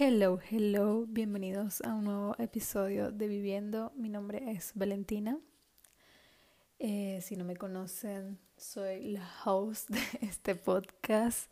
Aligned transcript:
Hello, 0.00 0.38
hello, 0.48 1.06
bienvenidos 1.08 1.80
a 1.80 1.92
un 1.92 2.04
nuevo 2.04 2.36
episodio 2.38 3.10
de 3.10 3.26
Viviendo. 3.26 3.90
Mi 3.96 4.08
nombre 4.08 4.52
es 4.52 4.70
Valentina. 4.76 5.40
Eh, 6.78 7.18
si 7.20 7.34
no 7.34 7.44
me 7.44 7.56
conocen, 7.56 8.38
soy 8.56 9.02
la 9.10 9.28
host 9.44 9.90
de 9.90 9.98
este 10.24 10.54
podcast. 10.54 11.50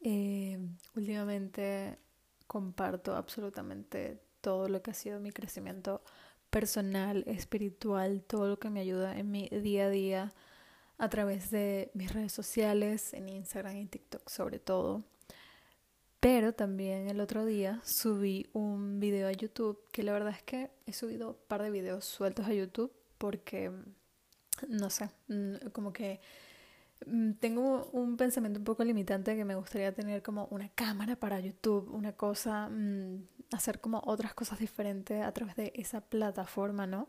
Eh, 0.00 0.58
últimamente 0.96 1.98
comparto 2.46 3.14
absolutamente 3.14 4.22
todo 4.40 4.70
lo 4.70 4.80
que 4.80 4.92
ha 4.92 4.94
sido 4.94 5.20
mi 5.20 5.30
crecimiento 5.30 6.02
personal, 6.48 7.24
espiritual, 7.26 8.22
todo 8.22 8.48
lo 8.48 8.58
que 8.58 8.70
me 8.70 8.80
ayuda 8.80 9.18
en 9.18 9.30
mi 9.30 9.50
día 9.50 9.84
a 9.84 9.90
día 9.90 10.32
a 10.96 11.10
través 11.10 11.50
de 11.50 11.90
mis 11.92 12.10
redes 12.10 12.32
sociales, 12.32 13.12
en 13.12 13.28
Instagram 13.28 13.76
y 13.76 13.84
TikTok 13.84 14.30
sobre 14.30 14.58
todo. 14.60 15.04
Pero 16.22 16.54
también 16.54 17.08
el 17.08 17.18
otro 17.18 17.44
día 17.44 17.80
subí 17.84 18.46
un 18.52 19.00
video 19.00 19.26
a 19.26 19.32
YouTube, 19.32 19.80
que 19.90 20.04
la 20.04 20.12
verdad 20.12 20.30
es 20.30 20.42
que 20.44 20.70
he 20.86 20.92
subido 20.92 21.30
un 21.30 21.36
par 21.48 21.64
de 21.64 21.70
videos 21.72 22.04
sueltos 22.04 22.46
a 22.46 22.54
YouTube 22.54 22.92
porque, 23.18 23.72
no 24.68 24.88
sé, 24.88 25.10
mm, 25.26 25.70
como 25.72 25.92
que 25.92 26.20
mm, 27.06 27.32
tengo 27.40 27.90
un 27.92 28.16
pensamiento 28.16 28.60
un 28.60 28.64
poco 28.64 28.84
limitante 28.84 29.34
que 29.34 29.44
me 29.44 29.56
gustaría 29.56 29.92
tener 29.92 30.22
como 30.22 30.46
una 30.52 30.68
cámara 30.68 31.16
para 31.16 31.40
YouTube, 31.40 31.90
una 31.92 32.12
cosa, 32.12 32.68
mm, 32.68 33.26
hacer 33.50 33.80
como 33.80 34.00
otras 34.06 34.32
cosas 34.32 34.60
diferentes 34.60 35.24
a 35.24 35.32
través 35.32 35.56
de 35.56 35.72
esa 35.74 36.02
plataforma, 36.02 36.86
¿no? 36.86 37.08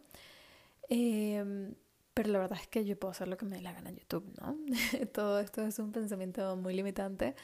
Em, 0.89 1.75
pero 2.16 2.30
la 2.31 2.39
verdad 2.39 2.58
es 2.59 2.67
que 2.67 2.84
yo 2.84 2.98
puedo 2.98 3.11
hacer 3.11 3.27
lo 3.27 3.38
que 3.38 3.45
me 3.45 3.58
dé 3.58 3.61
la 3.61 3.73
gana 3.73 3.89
en 3.91 3.98
YouTube, 3.98 4.25
¿no? 4.41 4.58
Todo 5.14 5.39
esto 5.39 5.61
es 5.61 5.77
un 5.77 5.91
pensamiento 5.91 6.55
muy 6.55 6.73
limitante 6.73 7.36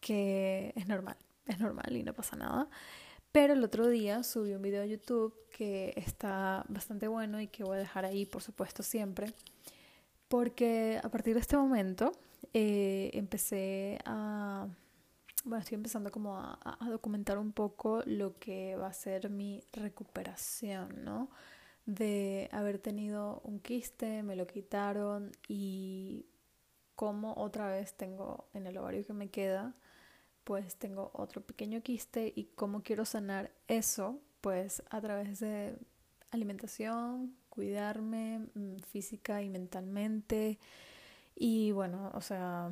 que 0.00 0.72
es 0.76 0.86
normal, 0.86 1.16
es 1.46 1.58
normal 1.58 1.96
y 1.96 2.02
no 2.02 2.12
pasa 2.12 2.36
nada. 2.36 2.68
Pero 3.36 3.52
el 3.52 3.62
otro 3.62 3.88
día 3.88 4.22
subí 4.22 4.54
un 4.54 4.62
video 4.62 4.82
a 4.82 4.86
YouTube 4.86 5.34
que 5.50 5.92
está 5.96 6.64
bastante 6.68 7.06
bueno 7.06 7.38
y 7.38 7.48
que 7.48 7.64
voy 7.64 7.76
a 7.76 7.80
dejar 7.80 8.06
ahí, 8.06 8.24
por 8.24 8.42
supuesto, 8.42 8.82
siempre. 8.82 9.32
Porque 10.28 10.98
a 11.02 11.10
partir 11.10 11.34
de 11.34 11.40
este 11.40 11.56
momento 11.56 12.12
eh, 12.54 13.10
empecé 13.12 13.98
a... 14.06 14.66
Bueno, 15.44 15.60
estoy 15.60 15.74
empezando 15.74 16.10
como 16.10 16.38
a, 16.38 16.58
a, 16.64 16.88
documentar 16.88 17.36
un 17.38 17.52
poco 17.52 18.02
lo 18.06 18.38
que 18.38 18.74
va 18.76 18.88
a 18.88 18.92
ser 18.94 19.28
mi 19.28 19.62
recuperación, 19.72 21.04
¿no? 21.04 21.28
De 21.84 22.48
haber 22.52 22.78
tenido 22.78 23.42
un 23.44 23.60
quiste, 23.60 24.22
me 24.22 24.34
lo 24.34 24.46
quitaron 24.46 25.30
y 25.46 26.24
cómo 26.94 27.34
otra 27.36 27.68
vez 27.68 27.92
tengo 27.94 28.48
en 28.54 28.66
el 28.66 28.78
ovario 28.78 29.04
que 29.06 29.12
me 29.12 29.28
queda 29.28 29.74
pues 30.46 30.76
tengo 30.76 31.10
otro 31.12 31.40
pequeño 31.40 31.82
quiste 31.82 32.32
y 32.36 32.44
cómo 32.54 32.84
quiero 32.84 33.04
sanar 33.04 33.50
eso, 33.66 34.20
pues 34.40 34.80
a 34.90 35.00
través 35.00 35.40
de 35.40 35.76
alimentación, 36.30 37.34
cuidarme 37.48 38.46
mm, 38.54 38.76
física 38.92 39.42
y 39.42 39.48
mentalmente 39.48 40.60
y 41.34 41.72
bueno, 41.72 42.12
o 42.14 42.20
sea, 42.20 42.70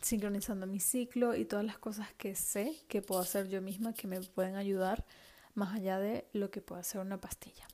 sincronizando 0.00 0.66
mi 0.66 0.80
ciclo 0.80 1.36
y 1.36 1.44
todas 1.44 1.64
las 1.64 1.78
cosas 1.78 2.12
que 2.14 2.34
sé 2.34 2.74
que 2.88 3.00
puedo 3.00 3.20
hacer 3.20 3.48
yo 3.48 3.62
misma 3.62 3.94
que 3.94 4.08
me 4.08 4.20
pueden 4.20 4.56
ayudar 4.56 5.04
más 5.54 5.76
allá 5.76 6.00
de 6.00 6.26
lo 6.32 6.50
que 6.50 6.62
puede 6.62 6.80
hacer 6.80 7.00
una 7.00 7.20
pastilla. 7.20 7.68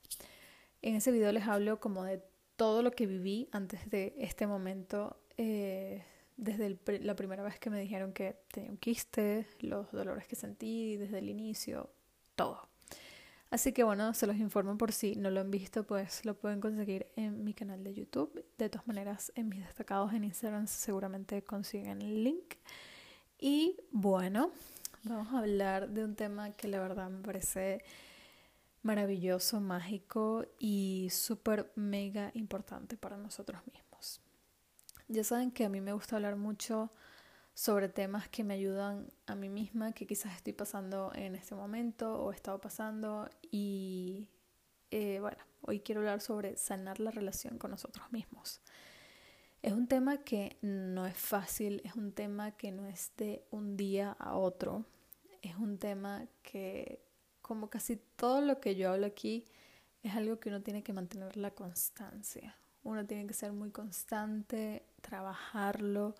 En 0.83 0.97
ese 0.97 1.13
video 1.13 1.33
les 1.33 1.49
hablo 1.49 1.81
como 1.81 2.05
de 2.05 2.23
todo 2.57 2.83
lo 2.83 2.91
que 2.91 3.07
viví 3.07 3.49
antes 3.53 3.89
de 3.89 4.15
este 4.19 4.47
momento. 4.47 5.19
Eh, 5.39 6.05
desde 6.39 6.79
la 7.01 7.17
primera 7.17 7.43
vez 7.43 7.59
que 7.59 7.69
me 7.69 7.81
dijeron 7.81 8.13
que 8.13 8.37
tenía 8.53 8.71
un 8.71 8.79
quiste, 8.79 9.47
los 9.61 9.91
dolores 9.93 10.27
que 10.27 10.37
sentí 10.37 10.97
desde 10.97 11.19
el 11.19 11.29
inicio, 11.29 11.91
todo. 12.37 12.69
Así 13.51 13.73
que 13.73 13.83
bueno, 13.83 14.15
se 14.15 14.27
los 14.27 14.37
informo 14.37 14.79
por 14.79 14.93
si 14.93 15.17
no 15.17 15.31
lo 15.31 15.41
han 15.41 15.51
visto, 15.51 15.85
pues 15.85 16.25
lo 16.25 16.35
pueden 16.39 16.61
conseguir 16.61 17.07
en 17.17 17.45
mi 17.45 17.55
canal 17.55 17.83
de 17.83 17.93
YouTube. 17.93 18.45
De 18.57 18.69
todas 18.69 18.87
maneras, 18.87 19.33
en 19.35 19.49
mis 19.49 19.61
destacados 19.61 20.13
en 20.13 20.25
Instagram 20.25 20.67
seguramente 20.67 21.43
consiguen 21.43 22.03
el 22.03 22.23
link. 22.23 22.55
Y 23.41 23.81
bueno, 23.91 24.53
vamos 25.05 25.33
a 25.33 25.39
hablar 25.39 25.89
de 25.89 26.05
un 26.05 26.15
tema 26.15 26.53
que 26.53 26.69
la 26.69 26.79
verdad 26.81 27.11
me 27.11 27.23
parece 27.23 27.83
maravilloso, 28.83 29.61
mágico 29.61 30.45
y 30.59 31.09
súper 31.11 31.73
mega 31.75 32.31
importante 32.35 32.97
para 32.97 33.17
nosotros 33.17 33.61
mismos. 33.67 33.88
Ya 35.09 35.25
saben 35.25 35.51
que 35.51 35.65
a 35.65 35.69
mí 35.71 35.81
me 35.81 35.95
gusta 35.95 36.17
hablar 36.17 36.37
mucho 36.37 36.91
sobre 37.55 37.89
temas 37.89 38.29
que 38.29 38.45
me 38.45 38.55
ayudan 38.55 39.11
a 39.27 39.35
mí 39.35 39.49
misma, 39.49 39.93
que 39.93 40.07
quizás 40.07 40.37
estoy 40.37 40.53
pasando 40.53 41.13
en 41.15 41.35
este 41.35 41.55
momento 41.55 42.23
o 42.23 42.31
he 42.31 42.35
estado 42.35 42.61
pasando. 42.61 43.29
Y 43.51 44.29
eh, 44.91 45.19
bueno, 45.21 45.39
hoy 45.63 45.81
quiero 45.81 46.03
hablar 46.03 46.21
sobre 46.21 46.57
sanar 46.57 47.01
la 47.01 47.11
relación 47.11 47.59
con 47.59 47.71
nosotros 47.71 48.13
mismos. 48.13 48.61
Es 49.63 49.73
un 49.73 49.89
tema 49.89 50.19
que 50.19 50.57
no 50.61 51.07
es 51.07 51.17
fácil, 51.17 51.81
es 51.85 51.95
un 51.95 52.13
tema 52.13 52.53
que 52.53 52.71
no 52.71 52.87
es 52.87 53.13
de 53.17 53.45
un 53.51 53.77
día 53.77 54.13
a 54.21 54.37
otro, 54.37 54.85
es 55.43 55.57
un 55.57 55.79
tema 55.79 56.27
que, 56.43 57.03
como 57.43 57.71
casi 57.71 57.97
todo 57.97 58.41
lo 58.41 58.61
que 58.61 58.77
yo 58.77 58.93
hablo 58.93 59.07
aquí, 59.07 59.47
es 60.03 60.15
algo 60.15 60.39
que 60.39 60.51
uno 60.51 60.63
tiene 60.63 60.83
que 60.83 60.93
mantener 60.93 61.37
la 61.37 61.51
constancia. 61.51 62.57
Uno 62.83 63.05
tiene 63.07 63.27
que 63.27 63.35
ser 63.35 63.53
muy 63.53 63.71
constante, 63.71 64.85
trabajarlo 65.01 66.15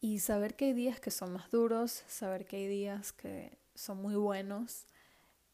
y 0.00 0.18
saber 0.18 0.56
que 0.56 0.66
hay 0.66 0.72
días 0.72 1.00
que 1.00 1.10
son 1.10 1.32
más 1.32 1.50
duros, 1.50 2.04
saber 2.06 2.46
que 2.46 2.56
hay 2.56 2.66
días 2.66 3.12
que 3.12 3.58
son 3.74 4.00
muy 4.02 4.14
buenos 4.14 4.86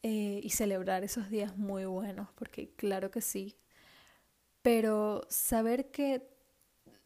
eh, 0.02 0.40
y 0.42 0.50
celebrar 0.50 1.04
esos 1.04 1.28
días 1.30 1.56
muy 1.56 1.84
buenos, 1.84 2.28
porque 2.34 2.70
claro 2.76 3.10
que 3.10 3.20
sí, 3.20 3.56
pero 4.62 5.26
saber 5.28 5.90
que 5.90 6.28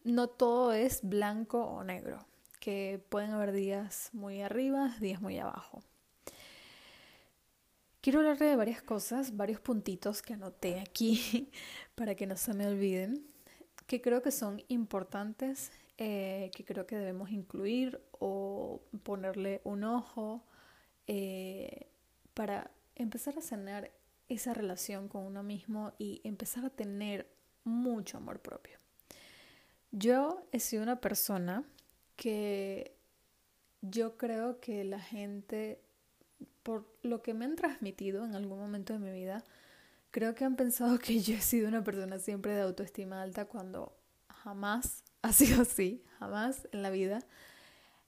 no 0.03 0.27
todo 0.27 0.73
es 0.73 1.01
blanco 1.03 1.63
o 1.65 1.83
negro, 1.83 2.25
que 2.59 3.03
pueden 3.09 3.31
haber 3.31 3.51
días 3.51 4.09
muy 4.13 4.41
arriba, 4.41 4.95
días 4.99 5.21
muy 5.21 5.37
abajo. 5.37 5.83
Quiero 8.07 8.19
hablar 8.19 8.37
de 8.37 8.55
varias 8.55 8.81
cosas, 8.81 9.35
varios 9.35 9.59
puntitos 9.59 10.21
que 10.21 10.31
anoté 10.31 10.79
aquí 10.79 11.51
para 11.95 12.15
que 12.15 12.25
no 12.25 12.37
se 12.37 12.53
me 12.53 12.65
olviden 12.65 13.27
que 13.85 13.99
creo 13.99 14.21
que 14.21 14.31
son 14.31 14.63
importantes, 14.69 15.73
eh, 15.97 16.49
que 16.55 16.63
creo 16.63 16.87
que 16.87 16.95
debemos 16.95 17.31
incluir 17.31 17.99
o 18.13 18.79
ponerle 19.03 19.59
un 19.65 19.83
ojo 19.83 20.45
eh, 21.07 21.87
para 22.33 22.71
empezar 22.95 23.37
a 23.37 23.41
sanar 23.41 23.91
esa 24.29 24.53
relación 24.53 25.09
con 25.09 25.25
uno 25.25 25.43
mismo 25.43 25.91
y 25.97 26.21
empezar 26.23 26.63
a 26.63 26.69
tener 26.69 27.27
mucho 27.65 28.19
amor 28.19 28.39
propio. 28.39 28.77
Yo 29.91 30.47
he 30.53 30.61
sido 30.61 30.81
una 30.81 31.01
persona 31.01 31.65
que 32.15 32.95
yo 33.81 34.15
creo 34.15 34.61
que 34.61 34.85
la 34.85 35.01
gente, 35.01 35.81
por 36.67 36.85
lo 37.01 37.21
que 37.21 37.33
me 37.33 37.45
han 37.45 37.55
transmitido 37.55 38.25
en 38.25 38.35
algún 38.35 38.59
momento 38.59 38.91
de 38.91 38.99
mi 38.99 39.11
vida, 39.11 39.45
Creo 40.11 40.33
que 40.33 40.45
han 40.45 40.55
pensado 40.55 40.97
que 40.99 41.19
yo 41.21 41.35
he 41.35 41.41
sido 41.41 41.67
una 41.67 41.83
persona 41.83 42.19
siempre 42.19 42.53
de 42.53 42.61
autoestima 42.61 43.21
alta 43.21 43.45
cuando 43.45 43.95
jamás 44.29 45.03
ha 45.21 45.31
sido 45.31 45.61
así, 45.61 46.03
jamás 46.19 46.67
en 46.71 46.81
la 46.81 46.89
vida. 46.89 47.19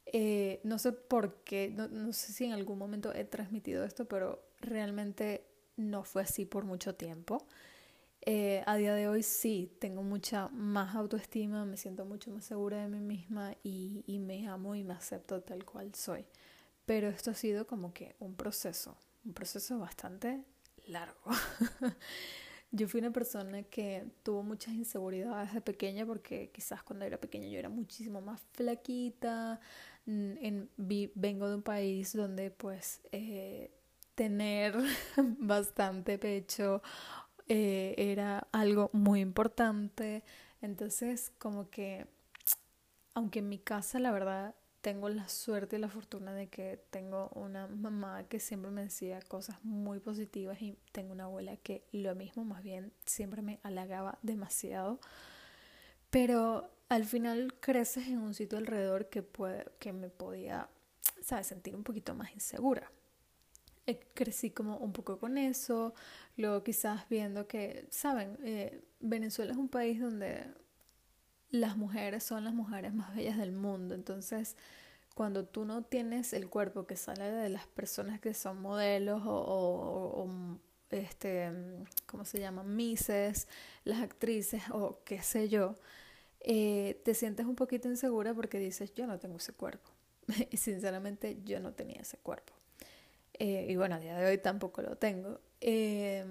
Eh, 0.05 0.59
no 0.63 0.79
sé 0.79 0.91
por 0.91 1.43
qué, 1.43 1.69
no, 1.69 2.11
sé 2.13 2.33
si 2.33 2.45
en 2.45 2.53
algún 2.53 2.79
momento 2.79 3.13
he 3.13 3.25
transmitido 3.25 3.83
esto, 3.83 4.05
pero 4.05 4.43
realmente 4.59 5.45
no 5.77 6.03
fue 6.03 6.23
así 6.23 6.45
por 6.45 6.65
mucho 6.65 6.95
tiempo. 6.95 7.45
Eh, 8.21 8.63
a 8.65 8.75
día 8.75 8.95
de 8.95 9.07
hoy 9.07 9.21
sí, 9.21 9.71
tengo 9.79 10.01
mucha 10.01 10.47
más 10.49 10.95
autoestima, 10.95 11.63
me 11.65 11.77
siento 11.77 12.05
mucho 12.05 12.31
más 12.31 12.43
segura 12.43 12.81
de 12.81 12.87
mí 12.87 13.01
misma 13.01 13.53
y 13.63 14.03
me 14.19 14.47
amo 14.47 14.75
y 14.75 14.83
me 14.83 14.93
acepto 14.93 15.41
tal 15.41 15.63
cual 15.63 15.93
soy. 15.93 16.25
Pero 16.89 17.07
esto 17.07 17.29
ha 17.29 17.35
sido 17.35 17.67
como 17.67 17.93
que 17.93 18.15
un 18.17 18.33
proceso, 18.33 18.97
un 19.23 19.35
proceso 19.35 19.77
bastante 19.77 20.43
largo. 20.87 21.21
yo 22.71 22.87
fui 22.87 22.99
una 22.99 23.11
persona 23.11 23.61
que 23.61 24.07
tuvo 24.23 24.41
muchas 24.41 24.73
inseguridades 24.73 25.53
de 25.53 25.61
pequeña 25.61 26.03
porque 26.07 26.49
quizás 26.51 26.81
cuando 26.81 27.05
era 27.05 27.19
pequeña 27.19 27.47
yo 27.47 27.59
era 27.59 27.69
muchísimo 27.69 28.21
más 28.21 28.41
flaquita. 28.53 29.59
En, 30.07 30.67
vengo 31.13 31.47
de 31.47 31.55
un 31.57 31.61
país 31.61 32.11
donde 32.15 32.49
pues 32.49 33.01
eh, 33.11 33.69
tener 34.15 34.75
bastante 35.37 36.17
pecho 36.17 36.81
eh, 37.47 37.93
era 37.99 38.47
algo 38.51 38.89
muy 38.93 39.19
importante. 39.19 40.23
Entonces 40.63 41.31
como 41.37 41.69
que, 41.69 42.07
aunque 43.13 43.37
en 43.37 43.49
mi 43.49 43.59
casa 43.59 43.99
la 43.99 44.11
verdad 44.11 44.55
tengo 44.81 45.09
la 45.09 45.27
suerte 45.29 45.75
y 45.77 45.79
la 45.79 45.89
fortuna 45.89 46.33
de 46.33 46.47
que 46.47 46.79
tengo 46.89 47.29
una 47.35 47.67
mamá 47.67 48.23
que 48.29 48.39
siempre 48.39 48.71
me 48.71 48.83
decía 48.83 49.21
cosas 49.21 49.57
muy 49.63 49.99
positivas 49.99 50.61
y 50.61 50.77
tengo 50.91 51.11
una 51.13 51.25
abuela 51.25 51.57
que 51.57 51.83
lo 51.91 52.15
mismo, 52.15 52.45
más 52.45 52.63
bien 52.63 52.93
siempre 53.05 53.41
me 53.41 53.59
halagaba 53.63 54.17
demasiado. 54.21 54.99
Pero 56.09 56.69
al 56.89 57.05
final 57.05 57.53
creces 57.59 58.07
en 58.07 58.19
un 58.19 58.33
sitio 58.33 58.57
alrededor 58.57 59.09
que, 59.09 59.21
puede, 59.23 59.65
que 59.79 59.93
me 59.93 60.09
podía, 60.09 60.69
¿sabes?, 61.21 61.47
sentir 61.47 61.75
un 61.75 61.83
poquito 61.83 62.15
más 62.15 62.31
insegura. 62.33 62.91
eh, 63.87 63.99
crecí 64.13 64.51
como 64.51 64.77
un 64.77 64.93
poco 64.93 65.19
con 65.19 65.37
eso, 65.37 65.93
luego 66.37 66.63
quizás 66.63 67.07
viendo 67.09 67.47
que, 67.47 67.87
saben, 67.91 68.37
eh, 68.43 68.81
Venezuela 68.99 69.51
es 69.53 69.57
un 69.57 69.69
país 69.69 69.99
donde 70.01 70.45
las 71.51 71.77
mujeres 71.77 72.23
son 72.23 72.43
las 72.43 72.53
mujeres 72.53 72.93
más 72.93 73.15
bellas 73.15 73.37
del 73.37 73.51
mundo, 73.51 73.95
entonces 73.95 74.55
cuando 75.15 75.45
tú 75.45 75.65
no 75.65 75.83
tienes 75.83 76.33
el 76.33 76.49
cuerpo 76.49 76.85
que 76.87 76.95
sale 76.95 77.29
de 77.31 77.49
las 77.49 77.67
personas 77.67 78.19
que 78.21 78.33
son 78.33 78.61
modelos 78.61 79.21
o, 79.25 79.33
o, 79.33 80.29
este, 80.91 81.51
¿cómo 82.05 82.25
se 82.25 82.39
llama? 82.39 82.63
Mises, 82.63 83.47
las 83.83 84.01
actrices 84.01 84.63
o 84.71 84.99
qué 85.03 85.21
sé 85.21 85.49
yo, 85.49 85.75
eh, 86.41 87.01
te 87.03 87.13
sientes 87.13 87.45
un 87.45 87.55
poquito 87.55 87.89
insegura 87.89 88.33
porque 88.33 88.59
dices, 88.59 88.93
yo 88.93 89.07
no 89.07 89.19
tengo 89.19 89.37
ese 89.37 89.53
cuerpo. 89.53 89.89
y 90.51 90.57
sinceramente 90.57 91.39
yo 91.43 91.59
no 91.59 91.73
tenía 91.73 92.01
ese 92.01 92.17
cuerpo. 92.17 92.53
Eh, 93.33 93.67
y 93.69 93.75
bueno, 93.75 93.95
a 93.95 93.99
día 93.99 94.17
de 94.17 94.25
hoy 94.25 94.37
tampoco 94.37 94.81
lo 94.81 94.95
tengo. 94.97 95.39
Eh, 95.61 96.25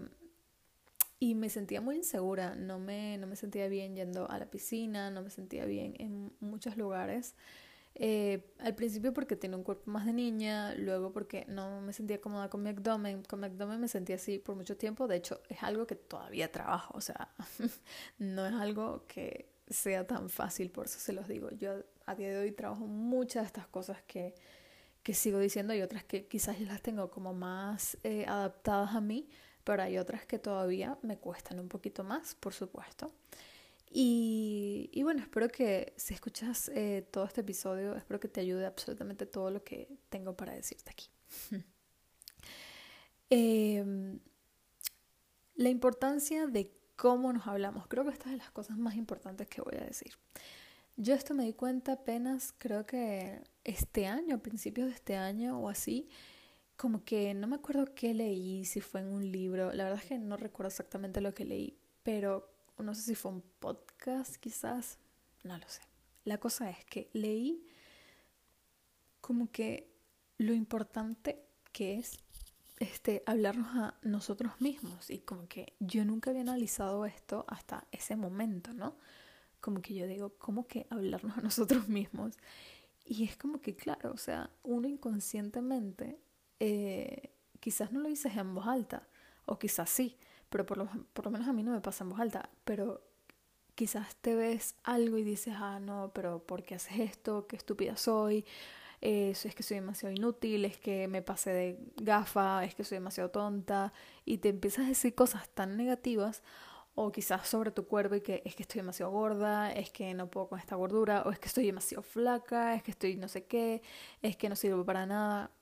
y 1.20 1.34
me 1.34 1.48
sentía 1.48 1.80
muy 1.80 1.96
insegura, 1.96 2.54
no 2.54 2.78
me, 2.78 3.18
no 3.18 3.26
me 3.26 3.36
sentía 3.36 3.68
bien 3.68 3.94
yendo 3.94 4.30
a 4.30 4.38
la 4.38 4.50
piscina, 4.50 5.10
no 5.10 5.22
me 5.22 5.30
sentía 5.30 5.64
bien 5.64 5.94
en 5.98 6.32
muchos 6.40 6.76
lugares. 6.76 7.34
Eh, 8.00 8.54
al 8.60 8.76
principio 8.76 9.12
porque 9.12 9.34
tenía 9.34 9.56
un 9.56 9.64
cuerpo 9.64 9.90
más 9.90 10.06
de 10.06 10.12
niña, 10.12 10.74
luego 10.76 11.12
porque 11.12 11.44
no 11.48 11.80
me 11.80 11.92
sentía 11.92 12.20
cómoda 12.20 12.48
con 12.48 12.62
mi 12.62 12.70
abdomen. 12.70 13.24
Con 13.24 13.40
mi 13.40 13.46
abdomen 13.46 13.80
me 13.80 13.88
sentía 13.88 14.16
así 14.16 14.38
por 14.38 14.54
mucho 14.54 14.76
tiempo. 14.76 15.08
De 15.08 15.16
hecho, 15.16 15.40
es 15.48 15.62
algo 15.62 15.86
que 15.86 15.96
todavía 15.96 16.52
trabajo. 16.52 16.94
O 16.96 17.00
sea, 17.00 17.34
no 18.18 18.46
es 18.46 18.54
algo 18.54 19.04
que 19.08 19.50
sea 19.68 20.06
tan 20.06 20.30
fácil, 20.30 20.70
por 20.70 20.86
eso 20.86 21.00
se 21.00 21.12
los 21.12 21.26
digo. 21.28 21.50
Yo 21.50 21.82
a 22.06 22.14
día 22.14 22.28
de 22.28 22.38
hoy 22.38 22.52
trabajo 22.52 22.86
muchas 22.86 23.42
de 23.42 23.46
estas 23.48 23.66
cosas 23.66 24.00
que, 24.06 24.34
que 25.02 25.14
sigo 25.14 25.40
diciendo 25.40 25.74
y 25.74 25.82
otras 25.82 26.04
que 26.04 26.26
quizás 26.26 26.60
las 26.60 26.80
tengo 26.82 27.10
como 27.10 27.34
más 27.34 27.98
eh, 28.04 28.24
adaptadas 28.26 28.94
a 28.94 29.00
mí, 29.00 29.28
pero 29.68 29.82
hay 29.82 29.98
otras 29.98 30.24
que 30.24 30.38
todavía 30.38 30.98
me 31.02 31.18
cuestan 31.18 31.60
un 31.60 31.68
poquito 31.68 32.02
más, 32.02 32.34
por 32.34 32.54
supuesto. 32.54 33.12
Y, 33.90 34.98
bueno, 35.02 35.20
espero 35.20 35.46
que 35.50 35.92
si 35.98 36.14
escuchas 36.14 36.70
eh, 36.74 37.06
todo 37.10 37.26
este 37.26 37.42
episodio, 37.42 37.94
espero 37.94 38.18
que 38.18 38.28
te 38.28 38.40
ayude 38.40 38.64
absolutamente 38.64 39.26
todo 39.26 39.50
lo 39.50 39.62
que 39.62 39.98
tengo 40.08 40.34
para 40.34 40.54
decirte 40.54 40.90
aquí. 40.90 41.10
Em, 43.30 44.20
la 45.56 45.68
importancia 45.68 46.46
de 46.46 46.72
cómo 46.96 47.30
nos 47.30 47.46
hablamos, 47.46 47.86
creo 47.88 48.04
que 48.04 48.12
esta 48.12 48.30
es 48.30 48.38
las 48.38 48.50
cosas 48.50 48.78
más 48.78 48.94
importantes 48.94 49.48
que 49.48 49.60
voy 49.60 49.74
a 49.74 49.84
decir. 49.84 50.14
Yo 50.96 51.12
esto 51.12 51.34
me 51.34 51.44
di 51.44 51.52
cuenta 51.52 51.92
apenas, 51.92 52.54
creo 52.56 52.86
que 52.86 53.42
este 53.64 54.06
año, 54.06 54.36
a 54.36 54.38
principios 54.38 54.88
de 54.88 54.94
este 54.94 55.16
año 55.16 55.60
o 55.60 55.68
así, 55.68 56.08
como 56.78 57.04
que 57.04 57.34
no 57.34 57.48
me 57.48 57.56
acuerdo 57.56 57.92
qué 57.92 58.14
leí, 58.14 58.64
si 58.64 58.80
fue 58.80 59.00
en 59.00 59.08
un 59.08 59.32
libro, 59.32 59.72
la 59.72 59.82
verdad 59.82 60.00
es 60.00 60.08
que 60.08 60.16
no 60.16 60.36
recuerdo 60.36 60.68
exactamente 60.68 61.20
lo 61.20 61.34
que 61.34 61.44
leí, 61.44 61.76
pero 62.04 62.48
no 62.78 62.94
sé 62.94 63.02
si 63.02 63.14
fue 63.16 63.32
un 63.32 63.42
podcast 63.58 64.36
quizás, 64.36 65.00
no 65.42 65.58
lo 65.58 65.68
sé. 65.68 65.82
La 66.24 66.38
cosa 66.38 66.70
es 66.70 66.84
que 66.84 67.10
leí 67.12 67.66
como 69.20 69.50
que 69.50 69.92
lo 70.38 70.54
importante 70.54 71.44
que 71.72 71.98
es 71.98 72.16
este 72.78 73.24
hablarnos 73.26 73.74
a 73.74 73.98
nosotros 74.02 74.60
mismos 74.60 75.10
y 75.10 75.18
como 75.18 75.48
que 75.48 75.74
yo 75.80 76.04
nunca 76.04 76.30
había 76.30 76.42
analizado 76.42 77.06
esto 77.06 77.44
hasta 77.48 77.88
ese 77.90 78.14
momento, 78.14 78.72
¿no? 78.72 78.96
Como 79.60 79.82
que 79.82 79.94
yo 79.94 80.06
digo, 80.06 80.38
¿cómo 80.38 80.68
que 80.68 80.86
hablarnos 80.90 81.36
a 81.38 81.40
nosotros 81.40 81.88
mismos? 81.88 82.36
Y 83.04 83.24
es 83.24 83.36
como 83.36 83.60
que, 83.60 83.74
claro, 83.74 84.12
o 84.12 84.16
sea, 84.16 84.50
uno 84.62 84.86
inconscientemente 84.86 86.20
eh, 86.60 87.30
quizás 87.60 87.92
no 87.92 88.00
lo 88.00 88.08
dices 88.08 88.36
en 88.36 88.54
voz 88.54 88.66
alta, 88.66 89.06
o 89.46 89.58
quizás 89.58 89.90
sí, 89.90 90.16
pero 90.48 90.66
por 90.66 90.78
lo, 90.78 91.30
menos 91.30 91.48
a 91.48 91.52
mí 91.52 91.62
no 91.62 91.72
me 91.72 91.80
pasa 91.80 92.04
en 92.04 92.10
voz 92.10 92.20
alta, 92.20 92.48
pero 92.64 93.02
quizás 93.74 94.16
te 94.16 94.34
ves 94.34 94.74
algo 94.84 95.18
y 95.18 95.22
dices, 95.22 95.54
ah, 95.56 95.78
no, 95.80 96.10
pero 96.14 96.40
¿por 96.40 96.62
qué 96.64 96.74
haces 96.76 96.98
esto? 97.00 97.46
¿Qué 97.46 97.56
estúpida 97.56 97.96
soy? 97.96 98.44
Eh, 99.00 99.30
es 99.30 99.54
que 99.54 99.62
soy 99.62 99.76
demasiado 99.76 100.14
inútil, 100.14 100.64
es 100.64 100.78
que 100.78 101.06
me 101.08 101.22
pasé 101.22 101.50
de 101.50 101.78
gafa, 101.96 102.64
es 102.64 102.74
que 102.74 102.84
soy 102.84 102.96
demasiado 102.96 103.30
tonta, 103.30 103.92
y 104.24 104.38
te 104.38 104.48
empiezas 104.48 104.86
a 104.86 104.88
decir 104.88 105.14
cosas 105.14 105.48
tan 105.50 105.76
negativas, 105.76 106.42
o 107.00 107.12
quizás 107.12 107.46
sobre 107.46 107.70
tu 107.70 107.86
cuerpo 107.86 108.16
y 108.16 108.20
que 108.22 108.42
es 108.44 108.56
que 108.56 108.64
estoy 108.64 108.80
demasiado 108.80 109.12
gorda, 109.12 109.70
es 109.72 109.90
que 109.90 110.12
no 110.14 110.28
puedo 110.28 110.48
con 110.48 110.58
esta 110.58 110.74
gordura, 110.74 111.22
o 111.26 111.30
es 111.30 111.38
que 111.38 111.46
estoy 111.46 111.66
demasiado 111.66 112.02
flaca, 112.02 112.74
es 112.74 112.82
que 112.82 112.90
estoy 112.90 113.16
no 113.16 113.28
sé 113.28 113.44
qué, 113.44 113.82
es 114.20 114.36
que 114.36 114.48
no 114.48 114.56
sirvo 114.56 114.84
para 114.84 115.06
nada. 115.06 115.52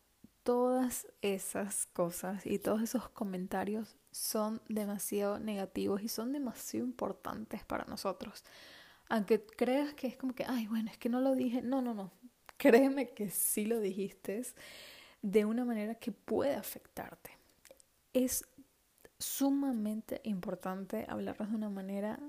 Todas 0.46 1.08
esas 1.22 1.86
cosas 1.86 2.46
y 2.46 2.60
todos 2.60 2.80
esos 2.80 3.08
comentarios 3.08 3.96
son 4.12 4.62
demasiado 4.68 5.40
negativos 5.40 6.02
y 6.02 6.08
son 6.08 6.32
demasiado 6.32 6.86
importantes 6.86 7.64
para 7.64 7.84
nosotros. 7.86 8.44
Aunque 9.08 9.44
creas 9.44 9.94
que 9.94 10.06
es 10.06 10.16
como 10.16 10.36
que, 10.36 10.44
ay, 10.44 10.68
bueno, 10.68 10.88
es 10.88 10.98
que 10.98 11.08
no 11.08 11.20
lo 11.20 11.34
dije. 11.34 11.62
No, 11.62 11.82
no, 11.82 11.94
no. 11.94 12.12
Créeme 12.58 13.08
que 13.08 13.28
sí 13.28 13.64
lo 13.66 13.80
dijiste 13.80 14.40
de 15.20 15.44
una 15.44 15.64
manera 15.64 15.96
que 15.96 16.12
puede 16.12 16.54
afectarte. 16.54 17.36
Es 18.12 18.44
sumamente 19.18 20.20
importante 20.22 21.06
hablarnos 21.08 21.50
de 21.50 21.56
una 21.56 21.70
manera 21.70 22.20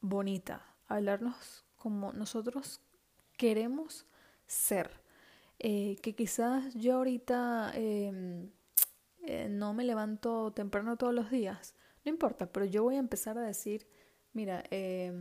bonita, 0.00 0.64
hablarnos 0.86 1.66
como 1.76 2.14
nosotros 2.14 2.80
queremos 3.36 4.06
ser. 4.46 5.06
Eh, 5.60 5.96
que 6.02 6.14
quizás 6.14 6.72
yo 6.74 6.96
ahorita 6.96 7.72
em, 7.74 8.50
eh, 9.22 9.48
no 9.48 9.74
me 9.74 9.84
levanto 9.84 10.52
temprano 10.52 10.96
todos 10.96 11.14
los 11.14 11.30
días. 11.30 11.74
No 12.04 12.10
importa, 12.10 12.46
pero 12.52 12.64
yo 12.66 12.82
voy 12.84 12.96
a 12.96 13.00
empezar 13.00 13.38
a 13.38 13.42
decir, 13.42 13.86
mira, 14.32 14.64
eh, 14.70 15.12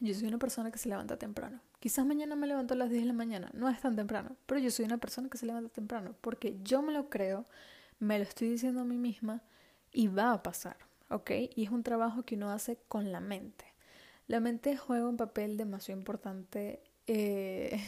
yo 0.00 0.14
soy 0.14 0.28
una 0.28 0.38
persona 0.38 0.70
que 0.70 0.78
se 0.78 0.88
levanta 0.88 1.18
temprano. 1.18 1.60
Quizás 1.78 2.06
mañana 2.06 2.36
me 2.36 2.46
levanto 2.46 2.74
a 2.74 2.76
las 2.76 2.90
10 2.90 3.02
de 3.02 3.08
la 3.08 3.12
mañana, 3.14 3.50
no 3.54 3.68
es 3.68 3.80
tan 3.80 3.96
temprano, 3.96 4.36
pero 4.46 4.60
yo 4.60 4.70
soy 4.70 4.84
una 4.84 4.98
persona 4.98 5.28
que 5.30 5.38
se 5.38 5.46
levanta 5.46 5.70
temprano 5.70 6.14
porque 6.20 6.58
yo 6.62 6.82
me 6.82 6.92
lo 6.92 7.08
creo, 7.08 7.46
me 7.98 8.18
lo 8.18 8.24
estoy 8.24 8.50
diciendo 8.50 8.80
a 8.82 8.84
mí 8.84 8.98
misma 8.98 9.42
y 9.92 10.08
va 10.08 10.32
a 10.32 10.42
pasar, 10.42 10.76
¿ok? 11.08 11.30
Y 11.54 11.64
es 11.64 11.70
un 11.70 11.82
trabajo 11.82 12.24
que 12.24 12.36
uno 12.36 12.50
hace 12.50 12.78
con 12.88 13.12
la 13.12 13.20
mente. 13.20 13.64
La 14.26 14.40
mente 14.40 14.76
juega 14.76 15.08
un 15.08 15.16
papel 15.16 15.56
demasiado 15.56 15.98
importante 15.98 16.82
eh, 17.06 17.80